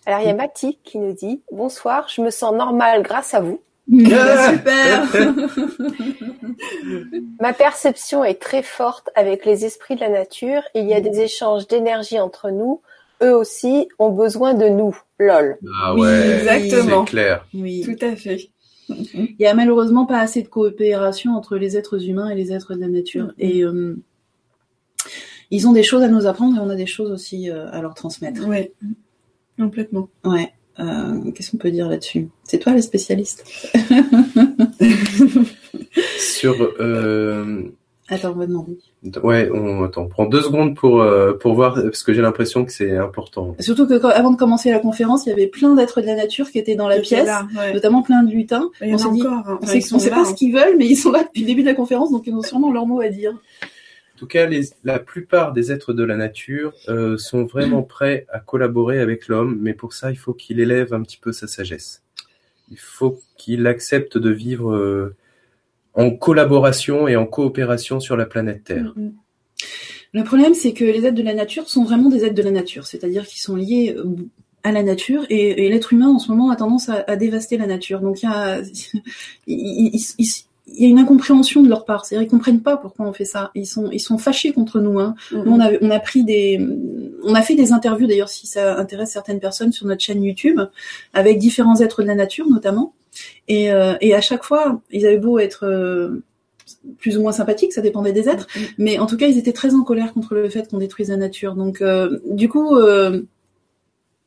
[0.06, 3.40] Alors il y a Mathie qui nous dit bonsoir, je me sens normale grâce à
[3.40, 3.60] vous.
[3.90, 5.06] Super.
[7.40, 10.62] Ma perception est très forte avec les esprits de la nature.
[10.74, 12.80] Il y a des échanges d'énergie entre nous.
[13.24, 14.96] Eux aussi ont besoin de nous.
[15.18, 15.58] Lol.
[15.82, 17.04] Ah Oui, ouais, exactement.
[17.06, 17.46] c'est clair.
[17.54, 17.82] oui.
[17.84, 18.50] Tout à fait.
[18.88, 22.74] Il y a malheureusement pas assez de coopération entre les êtres humains et les êtres
[22.74, 23.26] de la nature.
[23.26, 23.32] Mhm.
[23.38, 23.96] Et euh,
[25.50, 27.80] ils ont des choses à nous apprendre et on a des choses aussi euh, à
[27.80, 28.42] leur transmettre.
[28.46, 28.70] Oui,
[29.58, 30.08] complètement.
[30.24, 30.52] Ouais.
[30.80, 32.28] Euh, Qu'est-ce qu'on peut dire là-dessus?
[32.42, 33.44] C'est toi le spécialiste.
[36.18, 36.54] Sur,
[38.08, 38.76] Attends, on va demander.
[39.22, 42.64] ouais, on, attends, on prend deux secondes pour, euh, pour voir, parce que j'ai l'impression
[42.66, 43.56] que c'est important.
[43.60, 46.14] Surtout que quand- avant de commencer la conférence, il y avait plein d'êtres de la
[46.14, 47.72] nature qui étaient dans la pièce, là, ouais.
[47.72, 48.70] notamment plein de lutins.
[48.82, 49.32] Il y en on a s'est dit, encore.
[49.32, 49.44] hein.
[49.48, 50.24] on Enfin, sait, ils on sont sait là, pas hein.
[50.26, 52.34] ce qu'ils veulent, mais ils sont là depuis le début de la conférence, donc ils
[52.34, 53.32] ont sûrement leur mot à dire.
[53.32, 58.26] En tout cas, les, la plupart des êtres de la nature euh, sont vraiment prêts
[58.30, 61.46] à collaborer avec l'homme, mais pour ça, il faut qu'il élève un petit peu sa
[61.46, 62.02] sagesse.
[62.70, 65.14] Il faut qu'il accepte de vivre euh,
[65.94, 68.92] en collaboration et en coopération sur la planète Terre.
[68.96, 69.12] Mm, mm.
[70.12, 72.52] Le problème, c'est que les êtres de la nature sont vraiment des êtres de la
[72.52, 74.04] nature, c'est-à-dire qu'ils sont liés euh,
[74.62, 77.56] à la nature et, et l'être humain en ce moment a tendance à, à dévaster
[77.56, 78.00] la nature.
[78.00, 78.60] Donc il y a,
[79.46, 80.26] il, il- il-
[80.76, 83.26] il y a une incompréhension de leur part, c'est-à-dire qu'ils comprennent pas pourquoi on fait
[83.26, 83.50] ça.
[83.54, 84.98] Ils sont, ils sont fâchés contre nous.
[84.98, 85.14] Hein.
[85.30, 86.58] Mm, Nous, on a, on a pris des,
[87.22, 90.58] on a fait des interviews d'ailleurs si ça intéresse certaines personnes sur notre chaîne YouTube
[91.12, 92.94] avec différents êtres de la nature notamment.
[93.48, 96.22] Et, euh, et à chaque fois, ils avaient beau être euh,
[96.98, 98.60] plus ou moins sympathiques, ça dépendait des êtres, Mm.
[98.78, 101.16] mais en tout cas, ils étaient très en colère contre le fait qu'on détruise la
[101.16, 101.54] nature.
[101.54, 103.22] Donc, euh, du coup, euh,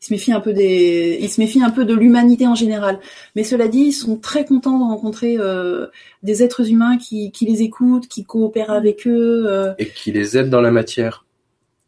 [0.01, 2.99] ils se méfient un peu des, ils se méfient un peu de l'humanité en général.
[3.35, 5.87] Mais cela dit, ils sont très contents de rencontrer euh,
[6.21, 9.45] des êtres humains qui, qui les écoutent, qui coopèrent avec eux.
[9.47, 11.25] euh, et qui les aide dans la matière.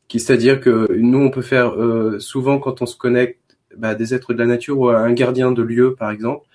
[0.08, 3.40] Qui c'est-à-dire que nous, on peut faire euh, souvent quand on se connecte
[3.78, 6.48] bah, des êtres de la nature ou à un gardien de lieu, par exemple,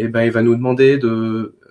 [0.00, 1.14] et ben il va nous demander de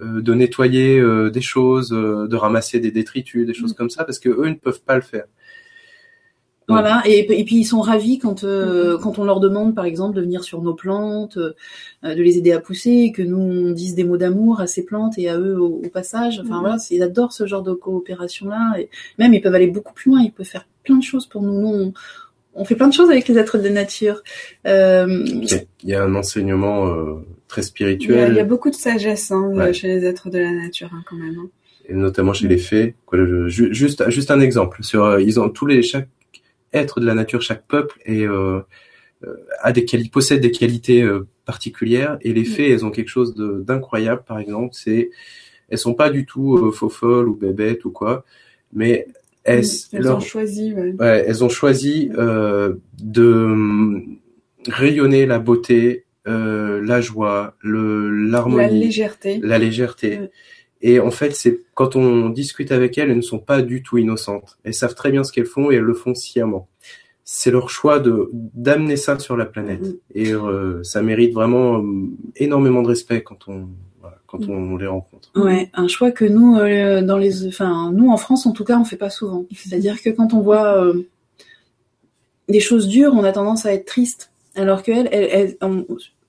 [0.02, 4.02] euh, de nettoyer euh, des choses, euh, de ramasser des détritus, des choses comme ça,
[4.08, 5.28] parce que eux ne peuvent pas le faire.
[6.68, 9.86] Donc, Voilà, et, et puis ils sont ravis quand euh, quand on leur demande, par
[9.86, 11.54] exemple, de venir sur nos plantes, euh,
[12.04, 15.18] de les aider à pousser, que nous on dise des mots d'amour à ces plantes
[15.18, 16.42] et à eux au, au passage.
[16.44, 16.62] Enfin Mhm.
[16.62, 18.64] voilà, ils adorent ce genre de coopération-là.
[18.82, 21.42] Et même ils peuvent aller beaucoup plus loin, ils peuvent faire plein de choses pour
[21.42, 21.54] nous.
[21.62, 21.94] Nous, on,
[22.60, 24.22] on fait plein de choses avec les êtres de la nature.
[24.66, 25.24] Euh.
[25.84, 27.16] Il y a un enseignement euh,
[27.48, 29.74] très Il y, a, spirituel, il y a beaucoup de sagesse hein, Ouais.
[29.74, 31.36] chez les êtres de la nature hein, quand même.
[31.40, 31.50] hein.
[31.88, 32.96] et notamment chez les fées.
[33.06, 36.10] Quoi, juste juste un exemple sur euh, ils ont tous les chaque
[36.74, 38.60] être de la nature, chaque peuple et euh,
[39.24, 43.34] euh, a des possède des qualités euh, particulières et les fées elles ont quelque chose
[43.36, 45.10] de- d'incroyable par exemple c'est
[45.70, 48.26] elles sont pas du tout euh, faux folles ou bébêtes ou quoi
[48.74, 49.08] mais
[49.48, 50.74] elles, Elles leur- ont choisi.
[50.74, 50.94] ouais.
[51.00, 54.18] ouais, elles ont choisi euh, de hum,
[54.68, 59.40] rayonner la beauté euh, la joie le La l'harmonie légèreté.
[59.42, 60.20] la légèreté.
[60.20, 60.32] Ouais.
[60.82, 63.98] Et en fait, c'est quand on discute avec elles, elles ne sont pas du tout
[63.98, 64.58] innocentes.
[64.64, 66.68] Elles savent très bien ce qu'elles font et elles le font sciemment.
[67.24, 69.82] C'est leur choix de d'amener ça sur la planète.
[69.82, 69.98] Mhm.
[70.16, 71.84] Et euh, ça mérite vraiment euh,
[72.36, 73.70] énormément de respect quand on
[74.46, 75.30] quand on les rencontre.
[75.36, 78.78] Ouais, un choix que nous, euh, dans les, enfin, nous en France en tout cas,
[78.80, 79.46] on fait pas souvent.
[79.56, 81.04] C'est-à-dire que quand on voit euh,
[82.50, 85.86] des choses dures, on a tendance à être triste, alors qu'elles, elles, elles- on,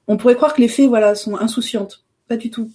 [0.09, 2.05] on pourrait croire que les fées, voilà, sont insouciantes.
[2.29, 2.71] Pas du tout.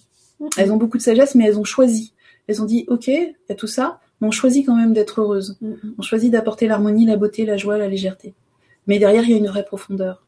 [0.56, 2.12] Elles ont beaucoup de sagesse, mais elles ont choisi.
[2.46, 5.20] Elles ont dit, ok, il y a tout ça, mais on choisit quand même d'être
[5.20, 5.56] heureuse.
[5.60, 5.94] Mm, mm.
[5.98, 8.34] On choisit d'apporter l'harmonie, la beauté, la joie, la légèreté.
[8.86, 10.22] Mais derrière, il y a une vraie profondeur.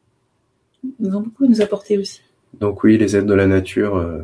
[0.99, 2.21] Ils ont beaucoup à nous apporter aussi.
[2.59, 4.23] Donc oui, les êtres de la nature, euh,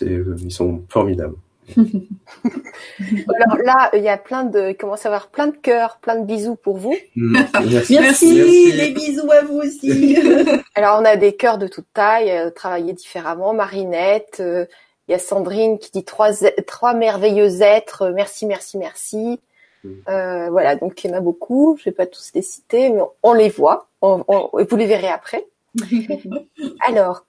[0.00, 1.36] ils sont formidables.
[1.76, 5.98] Alors là, il y a plein de, il commence à y avoir plein de cœurs,
[6.00, 6.96] plein de bisous pour vous.
[7.16, 7.98] Merci.
[7.98, 8.72] Merci, Merci.
[8.76, 10.16] des bisous à vous aussi.
[10.74, 13.52] Alors on a des cœurs de toute taille, euh, travaillés différemment.
[13.52, 14.64] Marinette, euh,
[15.08, 16.30] il y a Sandrine qui dit trois,
[16.66, 18.02] trois merveilleux êtres.
[18.02, 19.40] euh, Merci, merci, merci.
[19.84, 19.88] Mm.
[20.08, 21.76] Euh, voilà, donc il y en a beaucoup.
[21.78, 23.88] Je vais pas tous les citer, mais on, on les voit.
[24.00, 25.44] On, on- et vous les verrez après.
[26.86, 27.27] Alors, euh,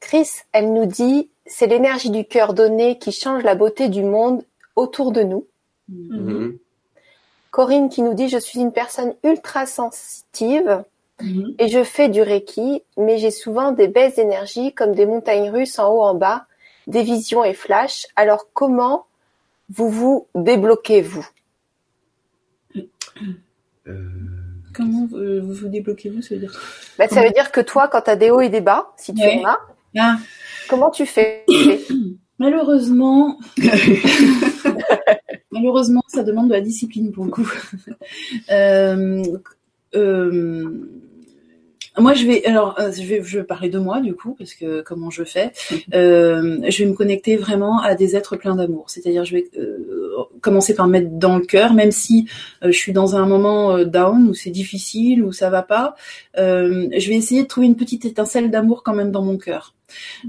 [0.00, 4.42] Chris, elle nous dit c'est l'énergie du cœur donné qui change la beauté du monde
[4.76, 5.46] autour de nous.
[5.88, 6.58] Mhm.
[7.50, 10.84] Corinne qui nous dit je suis une personne ultra sensitive
[11.20, 11.54] Mhm.
[11.58, 15.78] et je fais du reiki, mais j'ai souvent des baisses d'énergie comme des montagnes russes
[15.80, 16.46] en haut en bas,
[16.86, 18.06] des visions et flashs.
[18.14, 19.06] Alors comment
[19.68, 21.26] vous vous débloquez vous
[23.86, 23.94] Euh,
[24.78, 26.52] Comment euh, vous vous débloquez-vous Ça veut dire
[26.98, 29.12] bah, Ça veut dire que toi, quand tu as des hauts et des bas, si
[29.12, 29.42] tu Ouais.
[29.44, 29.58] en as,
[29.98, 30.16] Ah,
[30.70, 31.44] comment tu fais
[32.38, 33.40] malheureusement,
[35.50, 37.50] malheureusement, ça demande de la discipline pour le coup.
[38.50, 39.22] Euh,
[39.94, 40.70] euh,
[41.98, 44.82] moi, je vais alors, je vais, je vais parler de moi du coup, parce que
[44.82, 45.50] comment je fais,
[45.94, 48.90] euh, je vais me connecter vraiment à des êtres pleins d'amour.
[48.90, 50.07] C'est-à-dire, je vais euh,
[50.40, 52.26] commencer par me mettre dans le cœur, même si
[52.62, 55.94] euh, je suis dans un moment euh, down où c'est difficile, où ça va pas.
[56.38, 59.74] euh, je vais essayer de trouver une petite étincelle d'amour quand même dans mon cœur.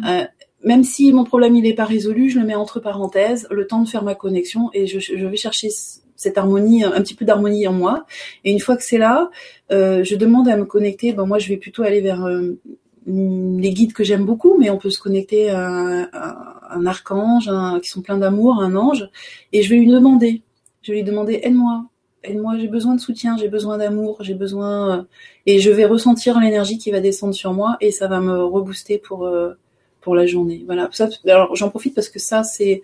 [0.07, 0.23] Euh,
[0.63, 3.81] même si mon problème il est pas résolu, je le mets entre parenthèses, le temps
[3.81, 5.69] de faire ma connexion et je, je vais chercher
[6.15, 8.05] cette harmonie, un petit peu d'harmonie en moi.
[8.43, 9.29] Et une fois que c'est là,
[9.71, 11.13] euh, je demande à me connecter.
[11.13, 12.59] Bon, moi, je vais plutôt aller vers euh,
[13.07, 17.79] les guides que j'aime beaucoup, mais on peut se connecter à, à un archange, un-
[17.79, 19.09] qui sont pleins d'amour, un ange,
[19.53, 20.41] et je vais lui demander.
[20.81, 21.85] Je vais lui demander aide-moi,
[22.23, 22.57] aide-moi.
[22.57, 25.03] J'ai besoin de soutien, j'ai besoin d'amour, j'ai besoin, euh,
[25.45, 28.97] et je vais ressentir l'énergie qui va descendre sur moi, et ça va me rebooster
[28.97, 29.53] pour euh,
[30.01, 30.63] pour la journée.
[30.65, 30.87] Voilà.
[30.93, 32.81] Ça, alors j'en profite parce que ça c'est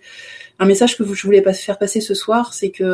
[0.58, 2.84] un message que je voulais pas faire passer ce soir, c'est que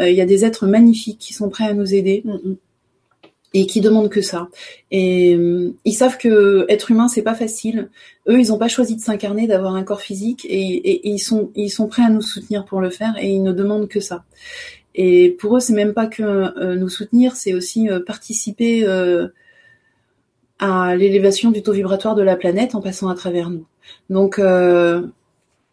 [0.00, 2.24] euh, il y a des êtres magnifiques qui sont prêts à nous aider
[3.54, 4.48] et qui demandent que ça.
[4.90, 7.90] Et euh, ils savent que être humain c'est pas facile.
[8.28, 11.70] Eux, ils n'ont pas choisi de s'incarner, d'avoir un corps physique, et, ils sont ils
[11.70, 14.24] sont prêts à nous soutenir pour le faire, et ils ne demandent que ça.
[14.94, 18.86] Et pour eux, c'est même pas que euh, nous soutenir, c'est aussi euh, participer
[20.58, 23.66] à l'élévation du taux vibratoire de la planète en passant à travers nous.
[24.10, 24.38] Donc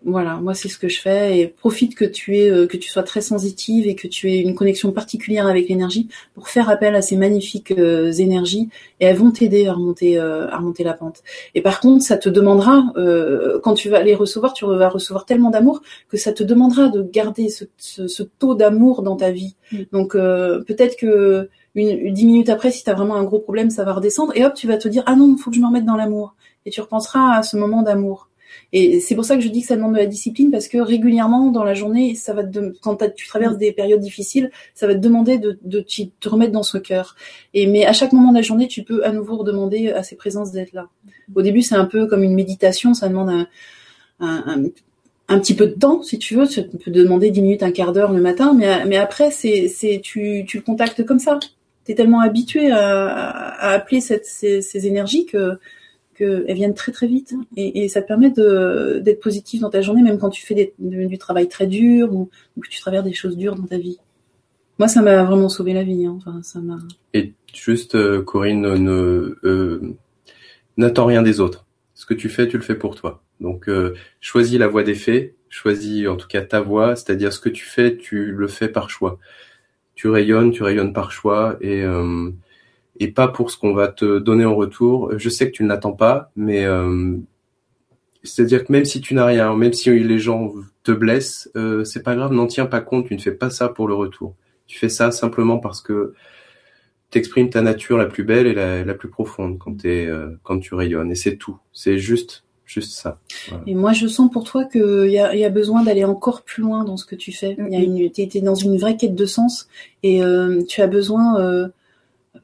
[0.05, 2.89] voilà, moi c'est ce que je fais et profite que tu es euh, que tu
[2.89, 6.95] sois très sensitive et que tu aies une connexion particulière avec l'énergie pour faire appel
[6.95, 8.69] à ces magnifiques euh, énergies
[9.01, 11.21] et elles vont t'aider à remonter euh, à remonter la pente.
[11.53, 15.25] Et par contre, ça te demandera euh, quand tu vas les recevoir, tu vas recevoir
[15.25, 19.31] tellement d'amour que ça te demandera de garder ce, ce, ce taux d'amour dans ta
[19.31, 19.55] vie.
[19.73, 19.77] Mm.
[19.91, 23.69] Donc euh, peut-être que une, dix minutes après, si tu as vraiment un gros problème,
[23.69, 25.67] ça va redescendre et hop, tu vas te dire ah non, faut que je me
[25.67, 26.35] remette dans l'amour
[26.65, 28.28] et tu repenseras à ce moment d'amour.
[28.71, 30.77] Et c'est pour ça que je dis que ça demande de la discipline parce que
[30.77, 32.43] régulièrement dans la journée, ça va
[32.81, 35.57] quand tu traverses des périodes difficiles, ça va te demander de,
[36.19, 37.15] te remettre dans ce cœur.
[37.55, 40.51] Mais à chaque moment de la journée, tu peux à nouveau redemander à ces présences
[40.51, 40.87] d'être là.
[41.35, 43.47] Au début, c'est un peu comme une méditation, ça demande
[44.19, 46.47] un, petit peu de temps, si tu veux.
[46.47, 50.57] Tu peux demander 10 minutes, un quart d'heure le matin, mais, après, c'est, tu, tu
[50.57, 51.39] le contactes comme ça.
[51.85, 55.57] T'es tellement habitué à, appeler ces énergies que
[56.19, 60.19] qu'elles viennent très très vite et, ça te permet d'être positif dans ta journée même
[60.19, 62.29] quand tu fais du, travail très dur ou,
[62.61, 63.97] que tu traverses des choses dures dans ta vie.
[64.77, 66.05] Moi, ça m'a vraiment sauvé la vie.
[66.05, 66.15] hein.
[66.17, 66.77] Enfin, ça m'a.
[67.13, 69.95] Et juste, euh, Corinne, ne euh,
[70.77, 71.65] n'attends rien des autres.
[71.95, 73.21] Ce que tu fais, tu le fais pour toi.
[73.41, 77.39] Donc, euh, choisis la voie des faits, choisis en tout cas ta voie, c'est-à-dire ce
[77.39, 79.19] que tu fais, tu le fais par choix.
[79.95, 82.31] Tu rayonnes, tu rayonnes par choix et euh,
[82.99, 85.11] et pas pour ce qu'on va te donner en retour.
[85.17, 87.17] Je sais que tu ne l'attends pas, mais euh,
[88.23, 92.03] c'est-à-dire que même si tu n'as rien, même si les gens te blessent, euh, c'est
[92.03, 93.07] pas grave, n'en tiens pas compte.
[93.07, 94.35] Tu ne fais pas ça pour le retour.
[94.67, 96.13] Tu fais ça simplement parce que
[97.09, 100.59] t'exprimes ta nature la plus belle et la, la plus profonde quand t'es euh, quand
[100.59, 103.19] tu rayonnes et c'est tout c'est juste juste ça
[103.65, 106.43] Et moi, je sens pour toi qu'il y a, il y a besoin d'aller encore
[106.43, 107.57] plus loin dans ce que tu fais.
[107.57, 109.67] Il y a une, t'es, t'es dans une vraie quête de sens
[110.03, 111.67] et euh, tu as besoin euh,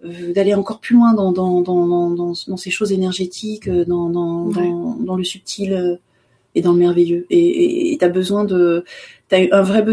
[0.04, 4.70] d'aller encore plus loin dans, dans, dans, dans, ces choses énergétiques, euh, dans, dans, Ouais.
[5.06, 5.96] dans, le subtil euh,
[6.56, 7.26] et dans le merveilleux.
[7.30, 8.84] Et tu as besoin de,
[9.30, 9.86] t'as un vrai,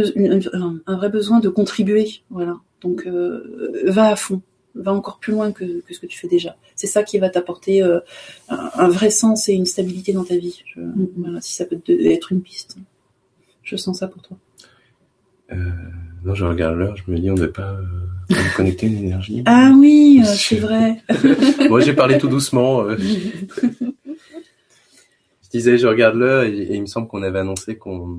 [0.53, 2.09] un, un vrai besoin de contribuer.
[2.31, 2.59] Voilà.
[2.83, 4.41] Donc, euh, va à fond.
[4.75, 6.57] Va encore plus loin que, que ce que tu fais déjà.
[6.77, 8.01] C'est ça qui va t'apporter euh,
[8.49, 10.63] un, un vrai sens et une stabilité dans ta vie.
[10.75, 10.81] Je-
[11.19, 12.77] voilà, si ça peut être une piste.
[13.63, 14.37] Je sens ça pour toi.
[15.53, 15.71] Euh,
[16.25, 19.43] non je regarde l'heure je me dis on ne devait pas euh, connecter une énergie
[19.47, 21.03] Ah oui, euh, c'est vrai.
[21.69, 22.85] moi j'ai parlé tout doucement
[25.45, 28.17] je disais je regarde l'heure et, et il me semble qu'on avait annoncé qu'on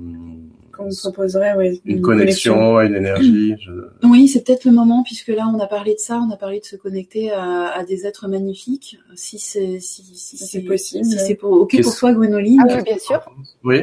[0.72, 3.72] Qu'on proposerait, ouais, une connexion une énergie je-
[4.08, 6.60] Oui, c'est peut-être le moment puisque là on a parlé de ça, on a parlé
[6.60, 8.98] de se connecter à, à des êtres magnifiques.
[9.16, 11.06] Si c'est si, si, Si c'est possible.
[11.06, 12.62] si c'est pour ok pour toi Gwénoline.
[12.68, 13.22] Ah oui, bien sûr.
[13.64, 13.82] oui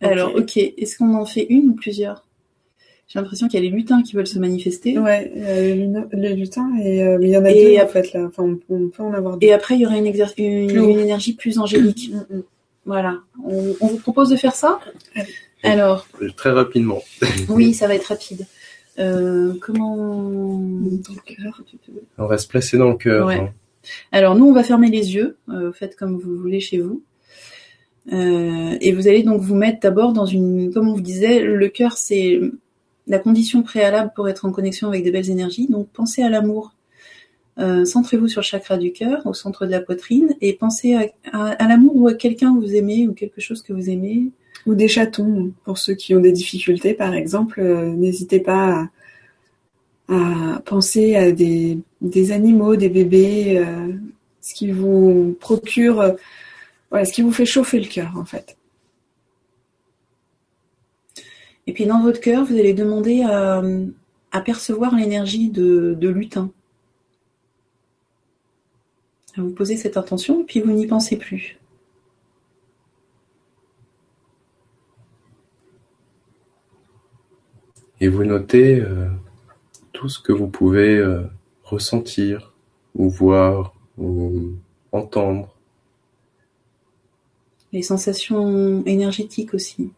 [0.00, 2.26] Alors ok, est-ce qu'on en fait une ou plusieurs?
[3.06, 4.98] J'ai l'impression qu'il y a les lutins qui veulent se manifester.
[4.98, 7.78] Ouais, euh, le luna- le lutin, et euh, mais il y en a Et deux
[7.78, 8.24] après- en fait là.
[8.26, 9.46] Enfin, on, on peut en avoir deux.
[9.46, 10.88] Et après il y aurait une, exer- une, Plus haut.
[10.90, 12.10] une énergie plus angélique.
[12.12, 12.42] Mm, mm.
[12.86, 13.18] Voilà.
[13.44, 14.80] On, on vous propose de faire ça?
[15.62, 17.02] Alors, Très rapidement.
[17.48, 18.46] oui, ça va être rapide.
[18.98, 19.96] Euh, comment
[22.18, 23.26] On va se placer dans le cœur.
[23.26, 23.36] Ouais.
[23.36, 23.48] hein.
[24.12, 25.36] Alors nous, on va fermer les yeux.
[25.50, 27.02] Euh, faites comme vous voulez chez vous.
[28.12, 31.68] Euh, et vous allez donc vous mettre d'abord dans une, comme on vous disait, le
[31.68, 32.38] cœur c'est
[33.06, 35.68] la condition préalable pour être en connexion avec des belles énergies.
[35.68, 36.74] Donc pensez à l'amour.
[37.58, 41.68] Euh, Centrez-vous sur le chakra du cœur, au centre de la poitrine, et pensez à,
[41.68, 44.30] l'amour ou à quelqu'un que vous aimez ou quelque chose que vous aimez.
[44.66, 48.88] Ou des chatons, pour ceux qui ont des difficultés, par exemple, euh, n'hésitez pas
[50.08, 51.78] à, penser à des,
[52.32, 53.64] animaux, des bébés,
[54.40, 56.14] ce qui vous procure,
[56.94, 58.56] voilà, ce qui vous fait chauffer le cœur, en fait.
[61.66, 66.52] Et puis dans votre cœur, vous allez demander à, percevoir l'énergie de, de lutin.
[69.36, 71.58] Vous posez cette intention et puis vous n'y pensez plus.
[78.00, 79.08] Et vous notez euh,
[79.92, 81.24] tout ce que vous pouvez euh,
[81.64, 82.54] ressentir,
[82.94, 84.52] ou voir, ou
[84.92, 85.53] entendre.
[87.74, 89.90] Les sensations énergétiques aussi.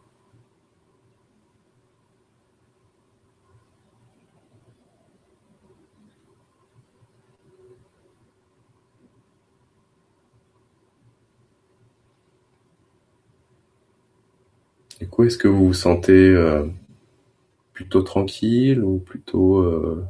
[14.99, 16.65] Du coup, est-ce que vous vous sentez euh,
[17.73, 20.03] plutôt tranquille ou plutôt euh,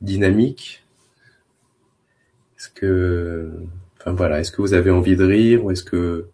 [0.00, 0.84] dynamique?
[2.58, 3.52] Est-ce que,
[4.00, 6.31] enfin voilà, est-ce que vous avez envie de rire ou est-ce que,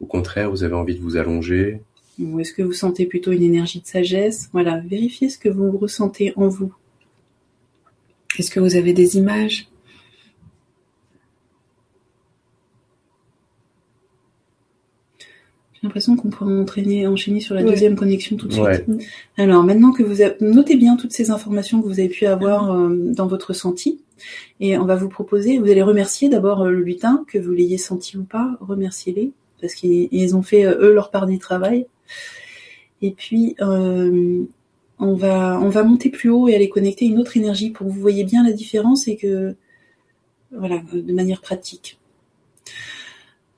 [0.00, 1.80] au contraire, vous avez envie de vous allonger
[2.18, 4.48] Ou est-ce que vous sentez plutôt une énergie de sagesse?
[4.52, 6.72] Voilà, vérifiez ce que vous ressentez en vous.
[8.38, 9.68] Est-ce que vous avez des images?
[15.74, 17.70] J'ai l'impression qu'on pourrait entraîner, enchaîner sur la Ouais.
[17.70, 18.64] deuxième connexion tout de suite.
[18.64, 18.84] Ouais.
[19.36, 22.72] Alors maintenant que vous avez, notez bien toutes ces informations que vous avez pu avoir
[22.72, 24.00] euh, dans votre ressenti,
[24.60, 27.76] et on va vous proposer, vous allez remercier d'abord euh, le lutin, que vous l'ayez
[27.76, 31.86] senti ou pas, remerciez-les, parce qu'ils ils ont fait euh, eux leur part du travail.
[33.02, 34.44] Et puis euh,
[34.98, 37.92] on va on va monter plus haut et aller connecter une autre énergie pour que
[37.92, 39.54] vous voyez bien la différence et que
[40.52, 41.98] voilà de manière pratique.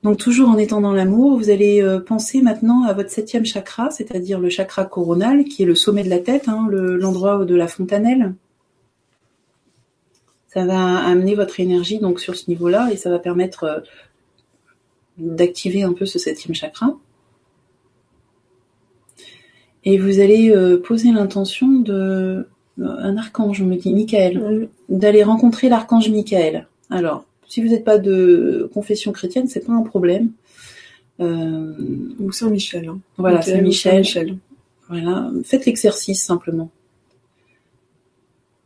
[0.03, 3.91] Donc toujours en étant dans l'amour, vous allez euh, penser maintenant à votre septième chakra,
[3.91, 7.55] c'est-à-dire le chakra coronal, qui est le sommet de la tête, hein, le- l'endroit de
[7.55, 8.33] la fontanelle.
[10.47, 13.83] Ça va amener votre énergie donc sur ce niveau-là et ça va permettre
[15.19, 16.97] d'activer un peu ce septième chakra.
[19.85, 22.47] Et vous allez euh, poser l'intention de
[22.81, 26.67] un archange, me dit Michael, d'aller rencontrer l'archange Michael.
[26.89, 30.31] Alors, si vous n'êtes pas de confession chrétienne, c'est pas un problème.
[31.19, 31.73] Euh,
[32.19, 32.87] Ou Saint-Michel.
[32.87, 32.99] hein.
[33.17, 34.05] voilà, ou Michel.
[34.05, 34.37] Saint-Michel.
[34.87, 36.69] Voilà, faites l'exercice simplement.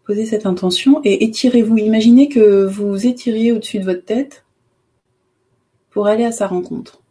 [0.05, 1.77] Posez cette intention et étirez-vous.
[1.77, 4.45] Imaginez que vous étiriez au-dessus de votre tête
[5.93, 7.01] pour aller à sa rencontre,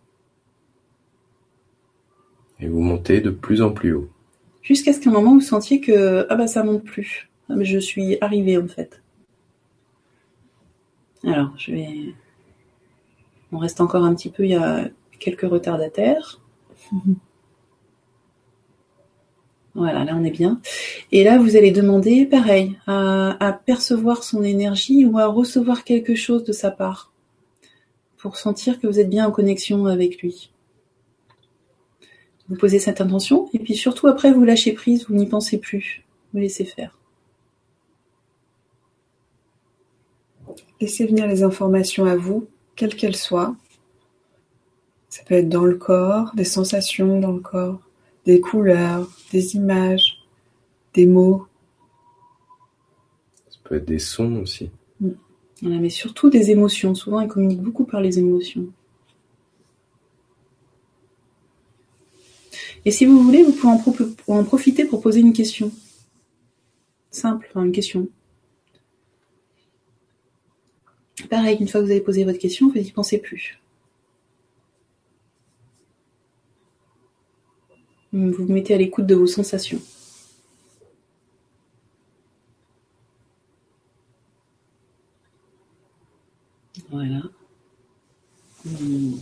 [2.61, 4.09] Et vous montez de plus en plus haut.
[4.62, 7.30] jusqu'à ce qu'à un moment vous sentiez que ah bah ça monte plus.
[7.49, 9.03] Ah, mais je suis arrivée en fait.
[11.24, 12.14] Alors je vais.
[13.53, 14.45] On reste encore un petit peu.
[14.45, 16.41] Il y a quelques retardataires.
[19.74, 20.61] Voilà, là on est bien.
[21.12, 26.14] Et là, vous allez demander, pareil, à, à percevoir son énergie ou à recevoir quelque
[26.14, 27.12] chose de sa part
[28.23, 30.53] pour sentir que vous êtes bien en connexion avec lui.
[32.49, 36.05] Vous posez cette intention et puis surtout après, vous lâchez prise, vous n'y pensez plus,
[36.33, 36.97] vous laissez faire.
[40.81, 42.47] Laissez venir les informations à vous,
[42.77, 43.57] quelles qu'elles soient.
[45.09, 47.81] Ça peut être dans le corps, des sensations dans le corps,
[48.25, 50.25] des couleurs, des images,
[50.95, 51.47] des mots.
[53.49, 54.70] Ça peut être des sons aussi.
[55.63, 56.95] Voilà, mais surtout des émotions.
[56.95, 58.67] Souvent, ils communiquent beaucoup par les émotions.
[62.85, 63.95] Et si vous voulez, vous pouvez en, pro-
[64.27, 65.71] en profiter pour poser une question.
[67.13, 68.09] Simple, une question.
[71.31, 73.61] Pareil, une fois que vous avez posé votre question, vous n'y pensez plus.
[78.13, 79.81] Vous vous mettez à l'écoute de vos sensations.
[86.91, 87.23] Voilà.
[88.67, 89.21] Hum.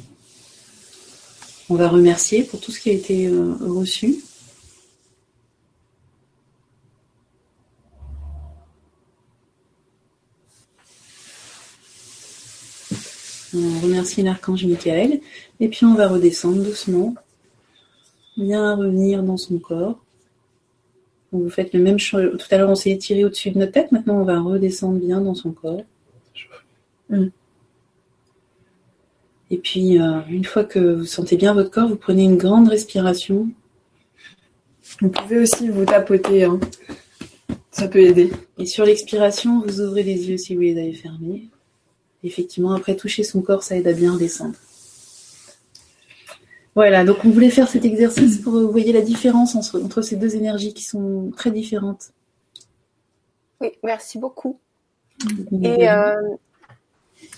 [1.72, 4.16] On va remercier pour tout ce qui a été euh, reçu.
[13.54, 15.20] On remercie l'archange Michael.
[15.60, 17.14] Et puis on va redescendre doucement.
[18.36, 20.04] Bien revenir dans son corps.
[21.32, 22.36] Donc, vous faites le même chose.
[22.36, 23.92] Tout à l'heure, on s'est étiré au-dessus de notre tête.
[23.92, 25.84] Maintenant, on va redescendre bien dans son corps.
[29.50, 32.68] Et puis, euh, une fois que vous sentez bien votre corps, vous prenez une grande
[32.68, 33.48] respiration.
[35.00, 36.44] Vous pouvez aussi vous tapoter.
[36.44, 36.60] Hein.
[37.72, 38.32] Ça peut aider.
[38.58, 41.48] Et sur l'expiration, vous ouvrez les yeux si vous les avez fermés.
[42.22, 44.54] Effectivement, après toucher son corps, ça aide à bien descendre.
[46.76, 50.36] Voilà, donc on voulait faire cet exercice pour vous voyez la différence entre, ces deux
[50.36, 52.12] énergies qui sont très différentes.
[53.60, 54.58] Oui, merci beaucoup.
[55.62, 56.14] Et euh,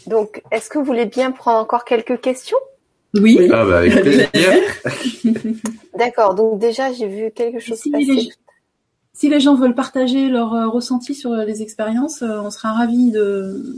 [0.06, 2.58] donc, est-ce que vous voulez bien prendre encore quelques questions?
[3.14, 3.50] Oui.
[3.52, 4.26] Ah bah avec plaisir.
[5.98, 8.30] D'accord, donc déjà j'ai vu quelque chose si Les,
[9.12, 13.10] si les gens veulent partager leur euh, ressenti sur les expériences, euh, on sera ravis
[13.10, 13.76] de,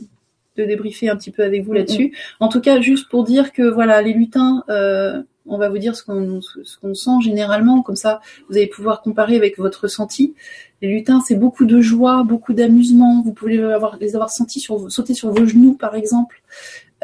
[0.57, 2.17] de débriefer un petit peu avec vous là-dessus.
[2.41, 5.95] En tout cas, juste pour dire que voilà, les lutins, euh, on va vous dire
[5.95, 10.35] ce qu'on ce qu'on sent généralement, comme ça, vous allez pouvoir comparer avec votre ressenti.
[10.83, 13.23] Les lutins, c'est beaucoup de joie, beaucoup d'amusement.
[13.25, 16.43] Vous pouvez avoir, les avoir sentis sur, sauter sur vos genoux, par exemple.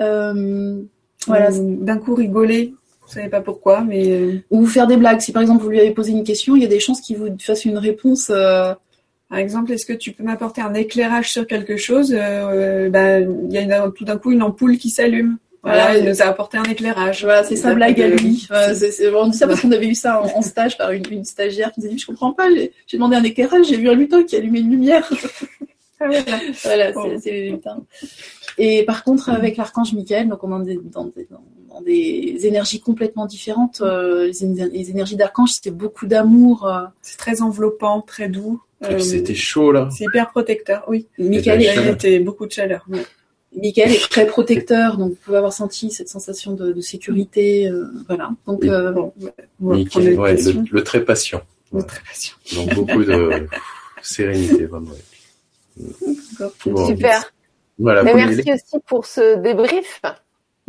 [0.01, 0.83] Euh,
[1.27, 1.51] voilà.
[1.51, 2.75] D'un coup rigoler,
[3.11, 5.21] vous savez pas pourquoi, mais euh, ou vous faire des blagues.
[5.21, 7.19] Si par exemple vous lui avez posé une question, il y a des chances qu'il
[7.19, 8.31] vous fasse une réponse.
[8.31, 8.73] Euh,
[9.29, 12.15] par exemple, est-ce que tu peux m'apporter un éclairage sur quelque chose?
[12.17, 15.39] Euh, ben, Il y a tout d'un coup une ampoule qui s'allume.
[15.63, 17.23] Voilà, il nous a apporté un éclairage.
[17.23, 18.49] Voilà, c'est sa blague à lui.
[18.51, 21.87] on dit ça parce qu'on avait eu ça en, stage par une, stagiaire qui nous
[21.87, 24.61] a dit Je comprends pas, j'ai demandé un éclairage, j'ai vu un lutin qui allumait
[24.61, 25.09] une lumière.
[26.65, 27.85] Voilà, c'est les lutins.
[28.57, 33.27] Et par contre, avec l'archange Michael, donc on est dans des, dans, des énergies complètement
[33.27, 33.83] différentes.
[33.83, 34.33] Euh,
[34.73, 36.67] les, énergies d'archange, c'était beaucoup d'amour.
[36.67, 36.87] Euh.
[37.03, 38.63] C'est très enveloppant, très doux.
[38.83, 39.91] Euh, c'était chaud là.
[39.93, 41.07] C'est hyper protecteur, oui.
[41.19, 42.87] Michael était beaucoup de chaleur.
[43.57, 48.31] Michael est très protecteur, donc vous pouvez avoir senti cette sensation de, sécurité, euh, voilà.
[48.47, 49.13] Donc euh, bon,
[49.59, 50.37] Michael, ouais,
[50.71, 51.43] le, très patient.
[51.73, 52.35] Le très patient.
[52.55, 53.47] Donc beaucoup de
[54.03, 54.93] sérénité, vraiment.
[56.87, 57.33] Super.
[57.79, 60.01] Voilà, Mais merci aussi pour ce débrief.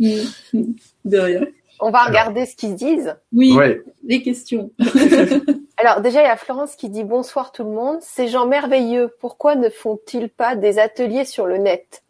[0.00, 1.42] De rien.
[1.80, 3.16] On va regarder ce qu'ils disent.
[3.32, 3.56] Oui,
[4.04, 4.70] les questions.
[5.76, 7.98] Alors déjà, il y a Florence qui dit bonsoir tout le monde.
[8.00, 12.01] Ces gens merveilleux, pourquoi ne font-ils pas des ateliers sur le net?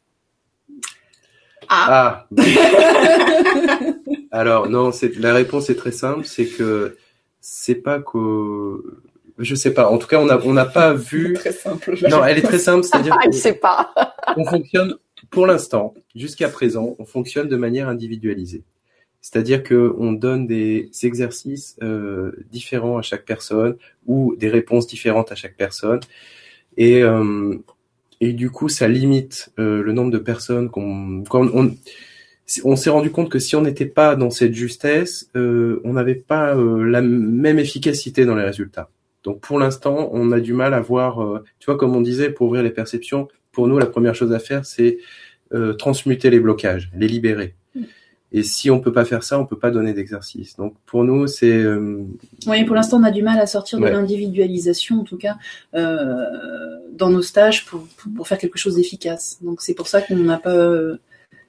[1.74, 2.26] Ah.
[2.36, 2.42] ah.
[4.30, 6.96] Alors non, c'est la réponse est très simple, c'est que
[7.40, 8.82] c'est pas que
[9.38, 9.88] je sais pas.
[9.88, 11.32] En tout cas, on n'a on pas vu.
[11.38, 11.96] Très simple.
[12.08, 13.16] Non, elle est très simple, c'est-à-dire.
[13.24, 13.92] Ah, sait pas.
[14.36, 14.94] on fonctionne
[15.30, 18.64] pour l'instant, jusqu'à présent, on fonctionne de manière individualisée.
[19.20, 25.32] C'est-à-dire que on donne des exercices euh, différents à chaque personne ou des réponses différentes
[25.32, 26.00] à chaque personne,
[26.76, 27.56] et euh,
[28.22, 31.74] et du coup ça limite euh, le nombre de personnes qu'on on,
[32.64, 36.54] on s'est rendu compte que si on n'était pas dans cette justesse, on n'avait pas
[36.54, 38.90] la même efficacité dans les résultats.
[39.24, 42.48] Donc pour l'instant, on a du mal à voir, tu vois, comme on disait, pour
[42.48, 44.98] ouvrir les perceptions, pour nous, la première chose à faire, c'est
[45.78, 47.54] transmuter les blocages, les libérer.
[48.34, 50.56] Et si on peut pas faire ça, on peut pas donner d'exercice.
[50.56, 51.52] Donc pour nous, c'est.
[51.52, 52.02] Euh...
[52.46, 55.36] Oui, pour l'instant, on a du mal à sortir de l'individualisation, en tout cas,
[55.74, 56.24] euh,
[56.92, 59.38] dans nos stages pour, pour faire quelque chose d'efficace.
[59.42, 60.96] Donc c'est pour ça qu'on n'a pas euh,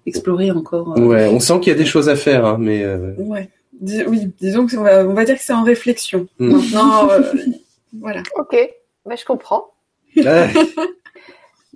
[0.06, 0.98] exploré encore.
[0.98, 2.84] Euh, ouais, on sent qu'il y a des choses à faire, hein, mais.
[2.84, 3.50] Euh, ouais.
[4.08, 6.28] oui, disons que on va, on va dire que c'est en réflexion.
[6.40, 6.52] Mm.
[6.52, 7.10] Maintenant,
[8.00, 8.24] voilà.
[8.38, 8.58] Ok,
[9.06, 9.68] bah, je comprends.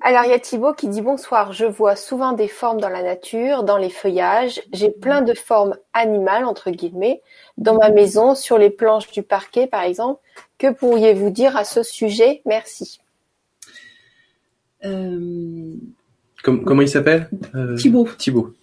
[0.01, 3.01] Alors il y a Thibaut qui dit bonsoir, je vois souvent des formes dans la
[3.01, 7.21] nature, dans les feuillages, j'ai plein de formes animales entre guillemets
[7.57, 10.21] dans ma maison, sur les planches du parquet par exemple.
[10.59, 12.41] Que pourriez-vous dire à ce sujet?
[12.45, 12.99] Merci.
[14.85, 15.73] Euh...
[16.43, 17.29] comment il s'appelle?
[17.55, 17.75] Euh...
[17.75, 18.07] Thibaut.
[18.17, 18.53] Thibaut.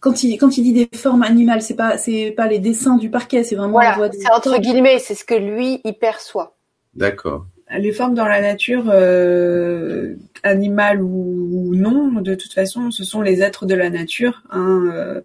[0.00, 3.10] Quand il, quand il dit des formes animales, c'est pas c'est pas les dessins du
[3.10, 6.54] parquet, c'est vraiment voilà, c'est entre guillemets, c'est ce que lui il perçoit.
[6.94, 7.46] D'accord
[7.78, 13.42] les formes dans la nature, euh, animales ou, non, de toute façon, ce sont les
[13.42, 14.42] êtres de la nature.
[14.50, 15.20] Hein, euh,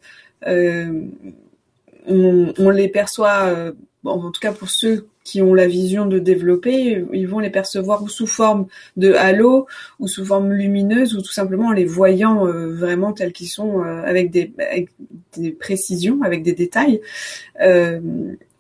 [0.48, 1.02] euh,
[2.08, 3.74] on, les perçoit,
[4.04, 8.04] en tout cas pour ceux qui ont la vision de développer, ils vont les percevoir
[8.04, 9.66] ou sous forme de halo,
[10.00, 14.30] ou sous forme lumineuse, ou tout simplement en les voyant vraiment tels qu'ils sont, avec
[14.30, 14.90] des, avec,
[15.36, 17.02] des, précisions, avec des détails.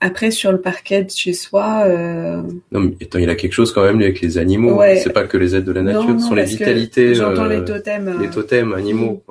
[0.02, 1.84] Après, sur le parquet de chez soi.
[1.86, 2.42] Euh...
[2.72, 4.78] Non, mais attends, il a quelque chose quand même avec les animaux.
[4.78, 4.98] Ouais.
[4.98, 7.16] C'est pas que les aides de la nature, ce sont les vitalités.
[7.16, 8.20] J'entends les euh, totems.
[8.22, 9.24] Les totems animaux.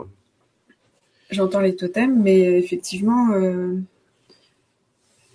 [1.31, 3.77] J'entends les totems, mais effectivement, euh...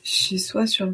[0.03, 0.91] chez soi, sur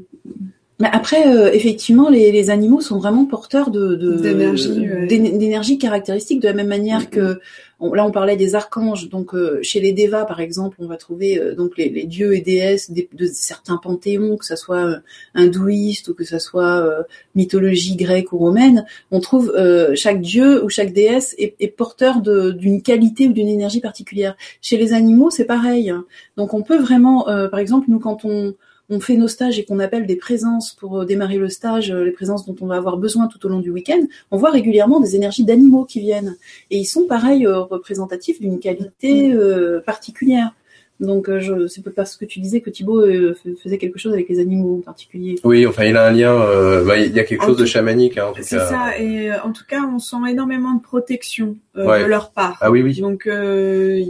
[0.80, 5.78] Mais après, euh, effectivement, les, les animaux sont vraiment porteurs de D'énergie, ouais.
[5.78, 7.40] caractéristique de la même manière que
[7.80, 9.08] on- là on parlait des archanges.
[9.10, 12.36] Donc euh, chez les devas, par exemple, on va trouver euh, donc les, les dieux
[12.36, 14.98] et déesses des- de certains panthéons, que ça soit euh,
[15.34, 17.04] hindouiste ou que ça soit euh,
[17.36, 18.86] mythologie grecque ou romaine.
[19.12, 23.48] On trouve euh, chaque dieu ou chaque déesse est, est porteur d'une qualité ou d'une
[23.48, 24.36] énergie particulière.
[24.62, 25.94] Chez les animaux, c'est pareil.
[26.36, 28.56] Donc on peut vraiment, euh, par exemple, nous quand on
[28.90, 32.04] on fait nos stages et qu'on appelle des présences pour euh, démarrer le stage, euh,
[32.04, 35.00] les présences dont on va avoir besoin tout au long du week-end, on voit régulièrement
[35.00, 36.36] des énergies d'animaux qui viennent.
[36.72, 40.54] Et ils sont pareil euh, représentatifs d'une qualité euh, particulière.
[41.02, 44.30] Donc je c'est pas parce que tu disais que Thibaut euh, faisait quelque chose avec
[44.30, 45.36] les animaux en particulier.
[45.44, 46.34] Oui, enfin, il a un lien.
[46.42, 48.66] euh, bah, il y a quelque En chose de chamanique, hein, en tout C'est cas.
[48.70, 52.02] ça, et euh, en tout cas, on sent énormément de protection euh, Ouais.
[52.04, 52.58] de leur part.
[52.62, 53.02] Ah oui, oui.
[53.02, 54.06] Donc euh,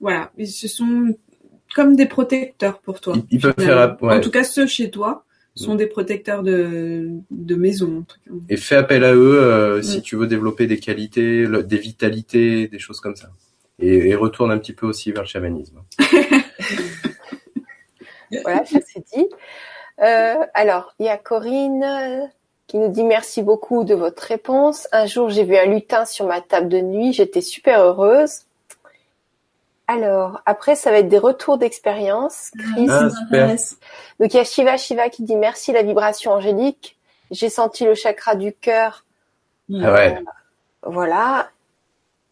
[0.00, 1.14] voilà, ils se sont
[1.74, 3.14] comme des protecteurs pour toi.
[3.16, 3.96] Ils, ils peuvent faire.
[4.00, 4.14] ouais.
[4.16, 5.24] En tout cas, ceux chez toi
[5.56, 7.98] sont des protecteurs de, de maison.
[7.98, 8.30] en tout cas.
[8.48, 12.68] Et fais appel à eux euh, si tu veux développer des qualités, le- des vitalités,
[12.68, 13.28] des choses comme ça.
[13.78, 15.80] Et, et retourne un petit peu aussi vers le chamanisme.
[18.44, 19.26] Voilà, ça c'est dit.
[20.02, 22.26] Euh, alors, il y a Corinne euh,
[22.68, 24.86] qui nous dit merci beaucoup de votre réponse.
[24.92, 27.12] Un jour, j'ai vu un lutin sur ma table de nuit.
[27.12, 28.42] J'étais super heureuse.
[29.90, 32.52] Alors, après, ça va être des retours d'expérience.
[32.56, 32.86] Chris.
[32.88, 33.22] Ah, super.
[33.24, 33.76] m'intéresse.
[34.20, 36.96] Donc, il y a Shiva Shiva qui dit merci la vibration angélique.
[37.32, 39.04] J'ai senti le chakra du cœur.
[39.82, 40.22] Ah ouais.
[40.84, 41.50] Voilà.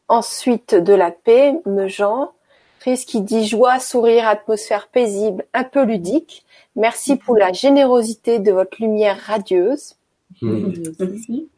[0.06, 2.30] Ensuite, de la paix, Mejean.
[2.78, 6.46] Chris qui dit joie, sourire, atmosphère paisible, un peu ludique.
[6.76, 9.96] Merci pour la générosité de votre lumière radieuse.
[10.42, 10.74] Mm.
[11.00, 11.48] Merci.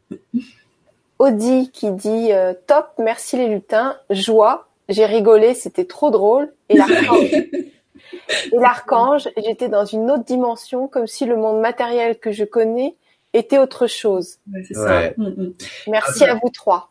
[1.18, 6.53] Audi qui dit euh, top, merci les lutins, joie, j'ai rigolé, c'était trop drôle.
[6.68, 12.32] Et l'archange, et l'archange, j'étais dans une autre dimension, comme si le monde matériel que
[12.32, 12.95] je connais
[13.32, 14.36] était autre chose.
[14.53, 15.14] Ouais, c'est Ouais.
[15.16, 15.22] ça.
[15.22, 15.53] Mm, mm.
[15.88, 16.91] Merci à vous trois.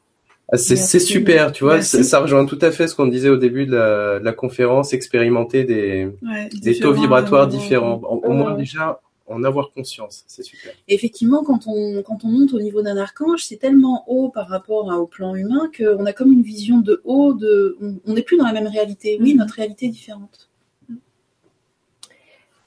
[0.52, 1.76] Ah, c'est super, tu vois.
[1.76, 2.04] Merci.
[2.04, 4.94] Ça rejoint tout à fait ce qu'on disait au début de la, de la conférence,
[4.94, 8.02] expérimenter des, Ouais, des différents, taux vibratoires euh, différents.
[8.04, 9.00] Au, au moins déjà
[9.30, 10.74] en avoir conscience, c'est super.
[10.88, 14.92] Effectivement, quand on, quand on monte au niveau d'un archange, c'est tellement haut par rapport
[14.92, 18.38] à- au plan humain qu'on a comme une vision de haut, de, on n'est plus
[18.38, 19.18] dans la même réalité.
[19.22, 19.40] Oui, Mhm.
[19.40, 20.50] notre réalité est différente.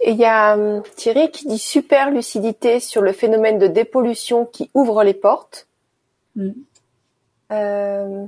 [0.05, 4.47] Et il y a hum, Thierry qui dit super lucidité sur le phénomène de dépollution
[4.47, 5.69] qui ouvre les portes.
[6.35, 6.51] Mm.
[7.53, 8.27] Euh,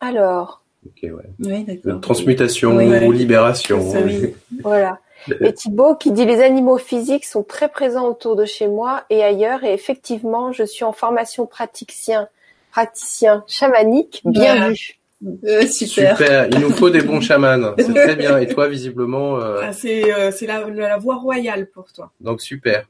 [0.00, 1.30] alors, Ok, ouais.
[1.40, 2.00] Oui, d'accord.
[2.00, 3.04] Transmutation Oui.
[3.06, 3.90] ou libération.
[3.92, 4.32] Ça, oui.
[4.62, 4.98] voilà.
[5.42, 9.22] Et Thibaut qui dit les animaux physiques sont très présents autour de chez moi et
[9.22, 12.28] ailleurs et effectivement je suis en formation praticien
[12.70, 14.68] praticien chamanique bien Voilà.
[14.70, 14.96] vu.
[15.44, 16.16] Euh, super.
[16.16, 16.46] Super.
[16.50, 17.74] Il nous faut des bons chamans.
[17.78, 18.38] C'est très bien.
[18.38, 22.10] Et toi, visiblement, euh, Ah, c'est euh, c'est la, la voie royale pour toi.
[22.20, 22.86] donc super.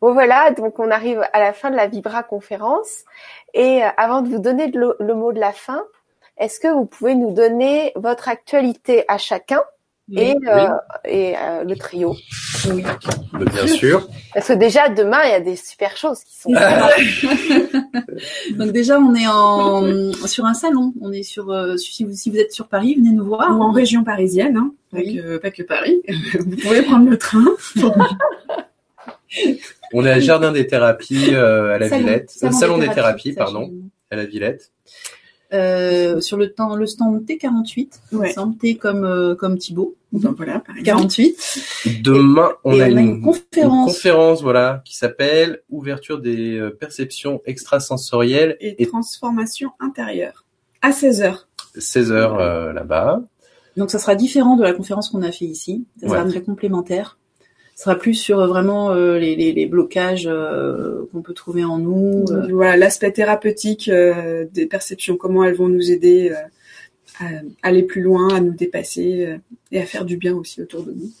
[0.00, 3.00] Bon voilà, donc on arrive à la fin de la Vibra conférence
[3.52, 5.82] et euh, avant de vous donner le, le mot de la fin,
[6.38, 9.60] est-ce que vous pouvez nous donner votre actualité à chacun?
[10.16, 10.68] Et, euh,
[11.04, 12.16] et euh, le trio
[12.70, 12.82] Oui.
[13.32, 14.08] Mais Bien sûr.
[14.34, 16.50] Parce que déjà demain il y a des super choses qui sont.
[18.56, 20.92] Donc déjà, on est en sur un salon.
[21.00, 23.58] On est sur euh, si vous si vous êtes sur Paris, venez nous voir.
[23.58, 25.16] Ou en région parisienne, hein, pas, Oui.
[25.16, 26.02] que, pas que Paris.
[26.38, 27.44] vous pouvez prendre le train.
[29.92, 32.04] On est à Jardin des thérapies euh, à la Salon.
[32.04, 32.34] Villette.
[32.42, 33.82] Euh, Salon, des thérapies, pardon, sachez-le.
[34.10, 34.70] à la Villette.
[35.54, 38.32] Euh, sur le temps, le stand T48, Ouais.
[38.32, 41.00] stand T comme euh, comme Thibaut, Donc voilà, par exemple.
[41.02, 42.00] 48.
[42.02, 43.92] Demain, on Et a on a une, une conférence.
[43.94, 50.44] conférence, voilà, qui s'appelle Ouverture des euh, perceptions extrasensorielles Et et transformation intérieure.
[50.82, 51.46] À 16h.
[51.76, 53.22] 16 heures euh, là-bas.
[53.76, 55.86] Donc ça sera différent de la conférence qu'on a fait ici.
[56.00, 56.30] Ça sera Ouais.
[56.30, 57.18] très complémentaire.
[57.78, 61.62] Ça sera plus sur euh, vraiment euh, les, les, les blocages euh, qu'on peut trouver
[61.62, 62.24] en nous.
[62.50, 66.34] Voilà, l'aspect thérapeutique des perceptions, comment elles vont nous aider
[67.20, 67.26] à
[67.62, 69.38] aller plus loin, à nous dépasser
[69.70, 71.12] et à faire du bien aussi autour de nous.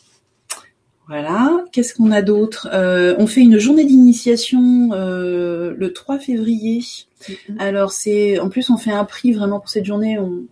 [1.06, 1.64] Voilà.
[1.70, 2.68] Qu'est-ce qu'on a d'autre?
[2.72, 6.82] Euh, On fait une journée d'initiation euh, le 3 février.
[7.60, 10.18] Alors c'est, en plus on fait un prix vraiment pour cette journée.
[10.18, 10.42] On,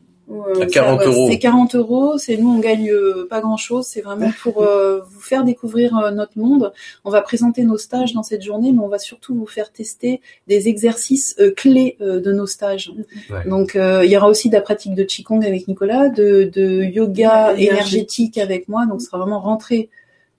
[0.60, 1.28] À 40 ça, euros.
[1.30, 2.18] C'est 40 euros.
[2.18, 3.86] C'est nous on gagne euh, pas grand chose.
[3.86, 6.72] C'est vraiment pour euh, vous faire découvrir euh, notre monde.
[7.04, 10.20] On va présenter nos stages dans cette journée, mais on va surtout vous faire tester
[10.48, 12.92] des exercices euh, clés euh, de nos stages.
[13.30, 13.48] Ouais.
[13.48, 16.82] Donc euh, il y aura aussi de la pratique de qigong avec Nicolas, de, de
[16.82, 18.86] yoga énergétique avec moi.
[18.86, 19.90] Donc ce sera vraiment rentré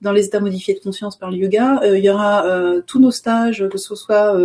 [0.02, 1.80] dans les états modifiés de conscience par le yoga.
[1.84, 4.38] Euh, il y aura euh, tous nos stages, que ce soit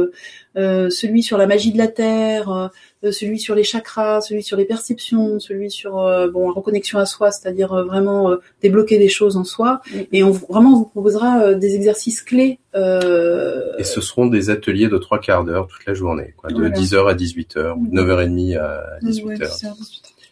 [0.57, 2.71] euh, celui sur la magie de la terre,
[3.03, 5.93] celui sur les chakras, celui sur les perceptions, celui sur
[6.33, 9.81] bon la reconnexion à soi, c'est-à-dire vraiment débloquer des choses en soi.
[9.91, 9.99] Mm.
[10.13, 12.59] Et on vraiment on vous proposera des exercices clés.
[12.75, 17.09] Et ce seront des ateliers de trois quarts d'heure toute la journée, quoi, de 10h
[17.09, 19.75] à 18h ou de 9h30 à 18h.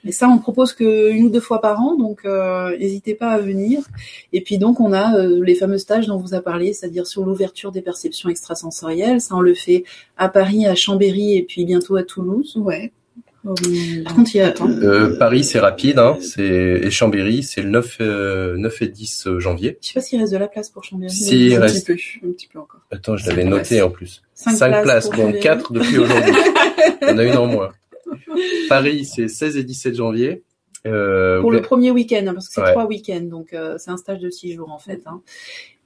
[0.05, 3.31] Et ça, on propose que une ou deux fois par an, donc euh, n'hésitez pas
[3.31, 3.81] à venir.
[4.33, 7.25] Et puis donc, on a euh, les fameux stages dont vous a parlé, c'est-à-dire sur
[7.25, 9.21] l'ouverture des perceptions extrasensorielles.
[9.21, 9.85] Ça, on le fait
[10.17, 12.57] à Paris, à Chambéry et puis bientôt à Toulouse.
[12.57, 12.93] Ouais.
[13.43, 14.53] Par contre, il y a...
[14.61, 19.79] Euh, Paris, c'est rapide, hein, c'est et Chambéry, c'est le 9, 9 et 10 janvier.
[19.81, 21.11] Je sais pas s'il reste de la place pour Chambéry.
[21.11, 21.87] Si, il reste...
[21.87, 22.81] Petit peu, un petit peu encore.
[22.91, 24.23] Attends, je l'avais noté en plus.
[24.35, 26.33] 5, places, donc 4 depuis aujourd'hui.
[27.03, 27.71] On a une en moins.
[28.69, 30.43] Paris, c'est 16 et 17 janvier.
[30.87, 33.99] Euh, pour le premier week-end, hein, parce que c'est trois week-ends, donc euh, c'est un
[33.99, 35.03] stage de six jours en fait.
[35.07, 35.21] Hein.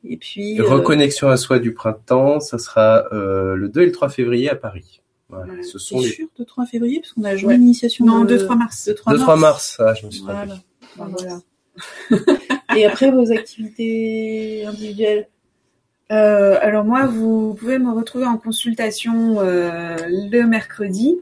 [0.05, 4.09] Et puis euh, reconnexion à soi du printemps, ça sera le 2 et le 3
[4.09, 5.01] février à Paris.
[5.29, 5.63] Voilà.
[5.63, 6.11] Ce sont les...
[6.11, 8.05] sûr, 2-3 février, parce qu'on a joué l'initiation.
[8.05, 8.89] Non, 2-3 mars.
[8.89, 9.77] 2-3 mars.
[9.81, 10.59] ah, je me suis voilà.
[10.97, 11.41] voilà.
[12.77, 15.29] et après, vos activités individuelles?
[16.13, 21.17] Euh, alors moi, vous pouvez me retrouver en consultation euh, le mercredi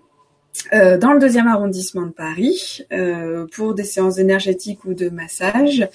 [0.73, 5.89] euh, dans le deuxième arrondissement de Paris euh, pour des séances énergétiques ou de massage.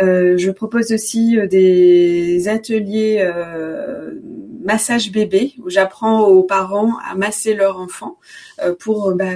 [0.00, 3.30] Euh, je propose aussi des ateliers
[4.64, 8.18] massage bébé où j'apprends aux parents à masser leur enfant
[8.78, 9.32] pour bah,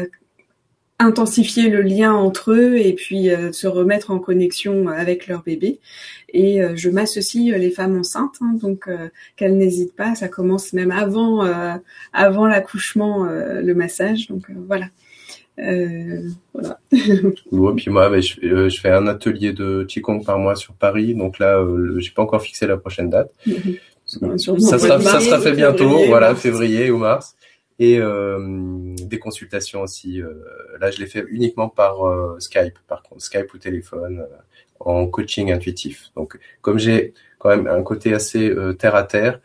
[0.99, 5.79] intensifier le lien entre eux et puis euh, se remettre en connexion avec leur bébé.
[6.33, 8.89] Et euh, je m'associe euh, les femmes enceintes, hein, donc
[9.37, 10.15] qu'elles n'hésitent pas.
[10.15, 11.47] Ça commence même avant
[12.13, 14.29] avant l'accouchement le massage.
[14.29, 14.87] Donc voilà.
[15.57, 16.79] voilà.
[16.93, 21.15] ouais, puis moi, bah, je, je, fais un atelier de qigong par mois sur Paris.
[21.15, 21.65] Donc là,
[21.99, 23.31] j'ai pas encore fixé la prochaine date.
[24.07, 27.36] ça sera, ça sera fait bientôt, voilà, février ou mars
[27.79, 30.21] et euh, des consultations aussi.
[30.23, 30.33] Euh,
[30.81, 34.27] là, je les fais uniquement par euh, Skype, par contre, Skype ou téléphone,
[34.81, 36.11] en coaching intuitif.
[36.17, 39.41] Donc, comme j'ai quand même un côté assez terre à terre,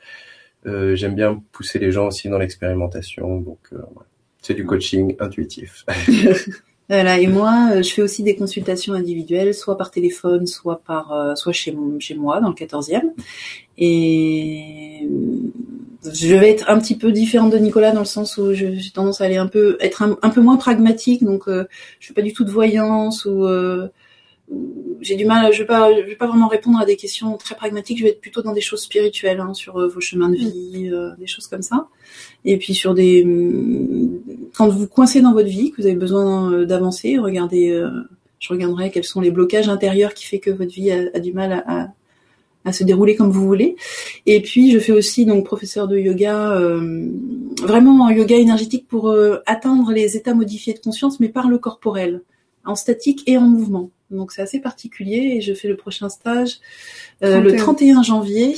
[0.65, 3.39] j'aime bien pousser les gens aussi dans l'expérimentation.
[3.39, 3.69] Donc,
[4.41, 5.85] c'est du coaching intuitif.
[6.91, 11.53] Voilà, et moi, je fais aussi des consultations individuelles, soit par téléphone, soit par, soit
[11.53, 13.11] chez, chez moi, dans le 14e.
[13.77, 15.07] Et
[16.03, 19.21] je vais être un petit peu différente de Nicolas dans le sens où j'ai tendance
[19.21, 21.65] à aller un peu être un, peu moins pragmatique donc euh,
[21.99, 23.87] je fais pas du tout de voyance ou euh,
[25.01, 27.55] j'ai du mal je vais pas je vais pas vraiment répondre à des questions très
[27.55, 30.35] pragmatiques je vais être plutôt dans des choses spirituelles hein, sur euh, vos chemins de
[30.35, 31.87] vie euh, des choses comme ça
[32.45, 33.25] et puis sur des
[34.55, 37.69] quand vous coincez dans votre vie que vous avez besoin d'avancer regardez
[38.39, 41.33] je regarderai quels sont les blocages intérieurs qui fait que votre vie a, a du
[41.33, 41.87] mal à, à
[42.65, 43.75] à se dérouler comme vous voulez.
[44.25, 47.07] Et puis je fais aussi donc professeur de yoga, euh,
[47.61, 51.57] vraiment un yoga énergétique pour euh, atteindre les états modifiés de conscience, mais par le
[51.57, 52.21] corporel,
[52.65, 53.89] en statique et en mouvement.
[54.11, 56.59] Donc c'est assez particulier et je fais le prochain stage
[57.23, 58.55] euh, le 31 janvier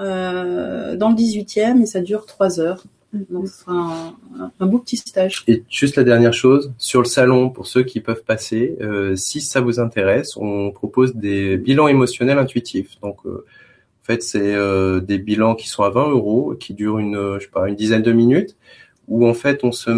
[0.00, 2.84] euh, dans le 18e et ça dure trois heures.
[3.12, 4.14] Donc ce sera
[4.58, 5.44] un, beau petit stage.
[5.46, 9.42] Et juste la dernière chose, sur le salon, pour ceux qui peuvent passer, euh, si
[9.42, 12.98] ça vous intéresse, on propose des bilans émotionnels intuitifs.
[13.02, 13.44] Donc euh,
[14.02, 17.44] en fait, c'est euh, des bilans qui sont à 20 euros, qui durent une, je
[17.44, 18.56] sais pas, une dizaine de minutes,
[19.12, 19.90] où en fait on se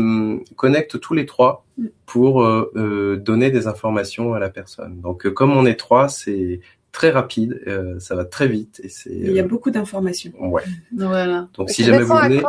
[0.55, 1.65] connecte tous les trois
[2.07, 5.01] pour donner des informations à la personne.
[5.01, 6.61] Donc comme on est trois, c'est
[6.93, 7.61] très rapide,
[7.99, 9.11] ça va très vite et c'est.
[9.11, 10.33] Il y a beaucoup d'informations.
[10.39, 10.63] Ouais.
[10.97, 11.49] Voilà.
[11.55, 12.43] Donc si jamais vous venez.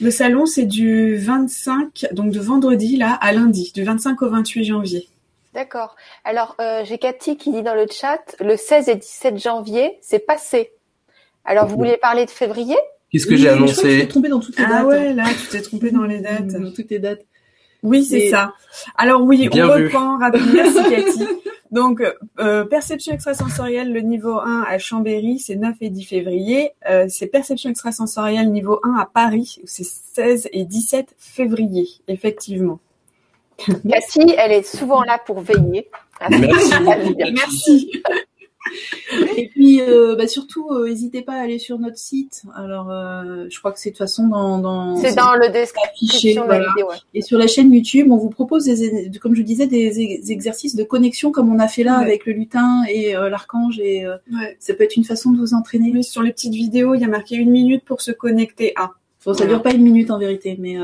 [0.00, 4.64] Le salon, c'est du 25, donc de vendredi là à lundi, du 25 au 28
[4.64, 5.08] janvier.
[5.54, 5.96] D'accord.
[6.24, 10.18] Alors, euh, j'ai Cathy qui dit dans le chat, le 16 et 17 janvier, c'est
[10.18, 10.72] passé.
[11.44, 12.76] Alors, vous vouliez parler de février?
[13.12, 14.80] Qu'est-ce que j'ai annoncé Je trompé dans toutes les ah dates.
[14.80, 16.46] Ah ouais, là, tu t'es trompé dans les dates.
[16.46, 17.26] Dans toutes les dates.
[17.82, 18.54] Oui, c'est ça.
[18.96, 20.52] Alors oui, on reprend rapidement.
[20.54, 21.26] Merci Cathy.
[21.72, 22.02] Donc,
[22.38, 26.70] euh, perception extrasensorielle, le niveau 1 à Chambéry, c'est 9 et 10 février.
[26.88, 32.78] Euh, c'est perception extrasensorielle niveau 1 à Paris, c'est 16 et 17 février, effectivement.
[33.88, 35.88] Cathy, elle est souvent là pour veiller.
[36.30, 36.74] Merci.
[37.32, 38.02] Merci.
[39.36, 42.42] Et puis, euh, bah surtout, euh, n'hésitez pas à aller sur notre site.
[42.54, 44.58] Alors, euh, je crois que c'est de toute façon dans.
[44.58, 46.88] dans c'est dans le description de la vidéo.
[47.14, 50.84] Et sur la chaîne YouTube, on vous propose, des, comme je disais, des, exercices de
[50.84, 53.78] connexion comme on a fait là avec le lutin et l'archange.
[53.80, 54.04] Et
[54.58, 55.90] ça peut être une façon de vous entraîner.
[55.92, 58.92] Mais sur les petites vidéos, il y a marqué une minute pour se connecter à.
[59.24, 60.76] Bon, ça dure pas une minute en vérité, mais.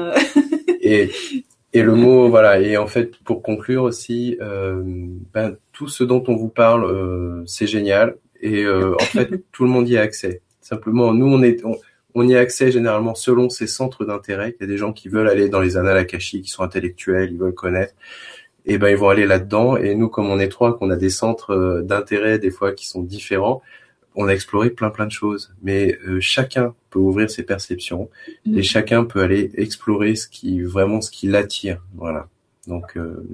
[0.81, 1.11] et
[1.75, 2.61] et le mot, voilà.
[2.61, 4.83] Et en fait, pour conclure aussi, euh,
[5.35, 8.17] ben, tout ce dont on vous parle, euh, c'est génial.
[8.41, 10.43] Et euh, en fait, tout le monde y a accès.
[10.61, 11.63] Simplement, nous, on est,
[12.15, 14.57] on, y a accès généralement selon ses centres d'intérêt.
[14.59, 17.31] Il y a des gens qui veulent aller dans les annales akashiques, qui sont intellectuels,
[17.31, 17.95] ils veulent connaître.
[18.67, 19.77] Et ben, ils vont aller là-dedans.
[19.77, 22.89] Et nous, comme on est trois, qu'on a des centres euh, d'intérêt des fois qui
[22.89, 23.63] sont différents,
[24.17, 25.55] on a exploré plein plein de choses.
[25.63, 28.11] Mais euh, chacun peut ouvrir ses perceptions
[28.53, 31.85] et chacun peut aller explorer ce qui vraiment ce qui l'attire.
[31.95, 32.27] Voilà.
[32.67, 33.25] Donc euh,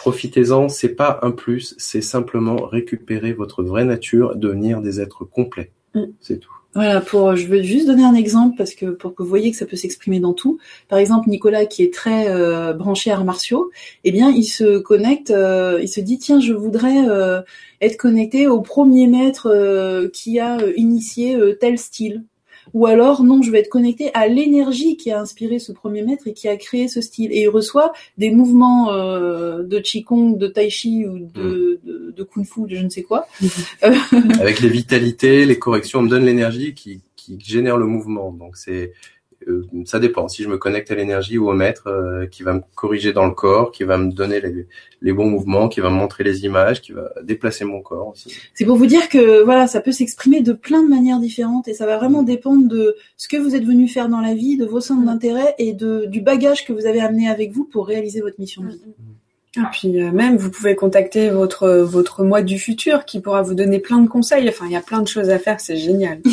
[0.00, 5.72] profitez-en, c'est pas un plus, c'est simplement récupérer votre vraie nature, devenir des êtres complets.
[5.94, 6.04] Mm.
[6.20, 6.54] C'est tout.
[6.74, 9.58] Voilà, pour je veux juste donner un exemple parce que pour que vous voyez que
[9.58, 10.58] ça peut s'exprimer dans tout.
[10.88, 13.70] Par exemple, Nicolas qui est très euh, branché arts martiaux,
[14.04, 17.42] eh bien, il se connecte, euh, il se dit tiens, je voudrais euh,
[17.82, 22.24] être connecté au premier maître qui a initié tel style
[22.74, 26.26] ou alors non, je vais être connecté à l'énergie qui a inspiré ce premier maître
[26.26, 27.32] et qui a créé ce style.
[27.32, 32.22] Et il reçoit des mouvements euh, de qigong, de tai chi ou de, de, de
[32.22, 33.26] kung fu, de je ne sais quoi.
[34.40, 38.32] Avec les vitalités, les corrections, on me donne l'énergie qui, qui génère le mouvement.
[38.32, 38.92] Donc c'est euh,
[39.84, 40.28] ça dépend.
[40.28, 43.26] Si je me connecte à l'énergie ou au maître euh, qui va me corriger dans
[43.26, 44.66] le corps, qui va me donner les,
[45.00, 48.34] les, bons mouvements, qui va me montrer les images, qui va déplacer mon corps aussi.
[48.54, 51.74] C'est pour vous dire que voilà, ça peut s'exprimer de plein de manières différentes et
[51.74, 54.66] ça va vraiment dépendre de ce que vous êtes venu faire dans la vie, de
[54.66, 58.20] vos centres d'intérêt et de, du bagage que vous avez amené avec vous pour réaliser
[58.20, 58.82] votre mission de vie.
[59.56, 63.54] Et puis euh, même, vous pouvez contacter votre votre moi du futur qui pourra vous
[63.54, 64.48] donner plein de conseils.
[64.48, 66.20] Enfin, il y a plein de choses à faire, c'est génial.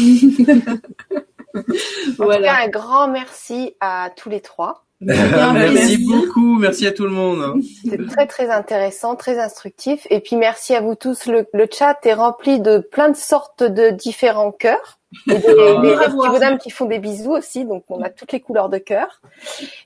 [2.19, 4.83] En tout cas, un grand merci à tous les trois.
[5.01, 7.61] merci beaucoup, merci à tout le monde.
[7.87, 10.07] C'est très très intéressant, très instructif.
[10.09, 11.27] Et puis merci à vous tous.
[11.27, 14.97] Le, le chat est rempli de plein de sortes de différents cœurs.
[15.27, 15.81] Et des, oh.
[15.81, 18.77] des, petits bonhommes qui font des bisous aussi, donc on a toutes les couleurs de
[18.77, 19.21] cœur.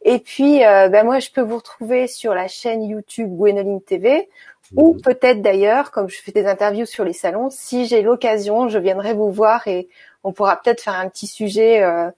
[0.04, 4.30] Et puis, euh, ben moi, je peux vous retrouver sur la chaîne YouTube Gwenoline TV,
[4.76, 8.80] ou peut-être d'ailleurs, comme je fais des interviews sur les salons, si j'ai l'occasion, je
[8.80, 9.90] viendrai vous voir et
[10.24, 12.10] on pourra peut-être faire un petit sujet, euh,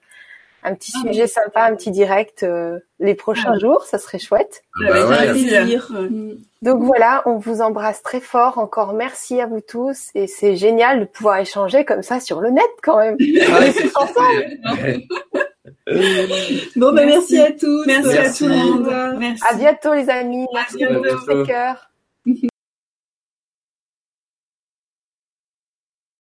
[0.62, 3.58] un petit ah, sujet sympa, un petit direct euh, les prochains ah.
[3.58, 4.62] jours, ça serait chouette.
[4.86, 6.36] Ah bah mm.
[6.62, 8.58] Donc voilà, on vous embrasse très fort.
[8.58, 12.50] Encore merci à vous tous et c'est génial de pouvoir échanger comme ça sur le
[12.50, 13.16] net quand même.
[13.94, 14.58] ensemble.
[16.76, 17.38] bon, ben merci.
[17.38, 17.84] à tous.
[17.86, 19.16] Merci, à tout le monde.
[19.18, 19.42] Merci.
[19.48, 20.46] À bientôt les amis.
[20.54, 21.84] Merci, à, à tous.